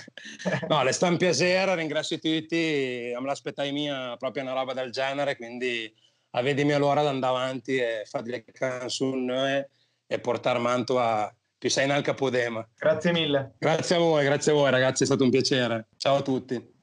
no, 0.70 0.84
le 0.84 0.92
sta 0.94 1.10
un 1.10 1.18
piacere, 1.18 1.76
ringrazio 1.76 2.20
tutti, 2.20 3.12
non 3.12 3.26
l'aspettai 3.26 3.74
mia 3.74 4.16
proprio 4.16 4.44
una 4.44 4.54
roba 4.54 4.72
del 4.72 4.92
genere, 4.92 5.36
quindi 5.36 5.94
avvedimi 6.30 6.72
allora 6.72 7.02
ad 7.02 7.08
andare 7.08 7.36
avanti 7.36 7.76
e 7.76 8.04
fare 8.06 8.30
le 8.30 8.46
canzoni 8.46 9.66
e 10.08 10.20
portare 10.22 10.60
Mantua 10.60 11.30
più 11.58 11.70
sei 11.70 11.86
nel 11.86 12.02
capodema. 12.02 12.66
Grazie 12.78 13.12
mille. 13.12 13.56
Grazie 13.60 13.98
a 13.98 14.00
voi, 14.00 14.24
grazie 14.24 14.54
a 14.54 14.56
voi 14.56 14.72
ragazzi, 14.72 15.04
è 15.04 15.06
stato 15.06 15.26
un 15.26 15.30
piacere. 15.30 15.90
Ciao 15.98 16.16
a 16.16 16.22
tutti. 16.22 16.80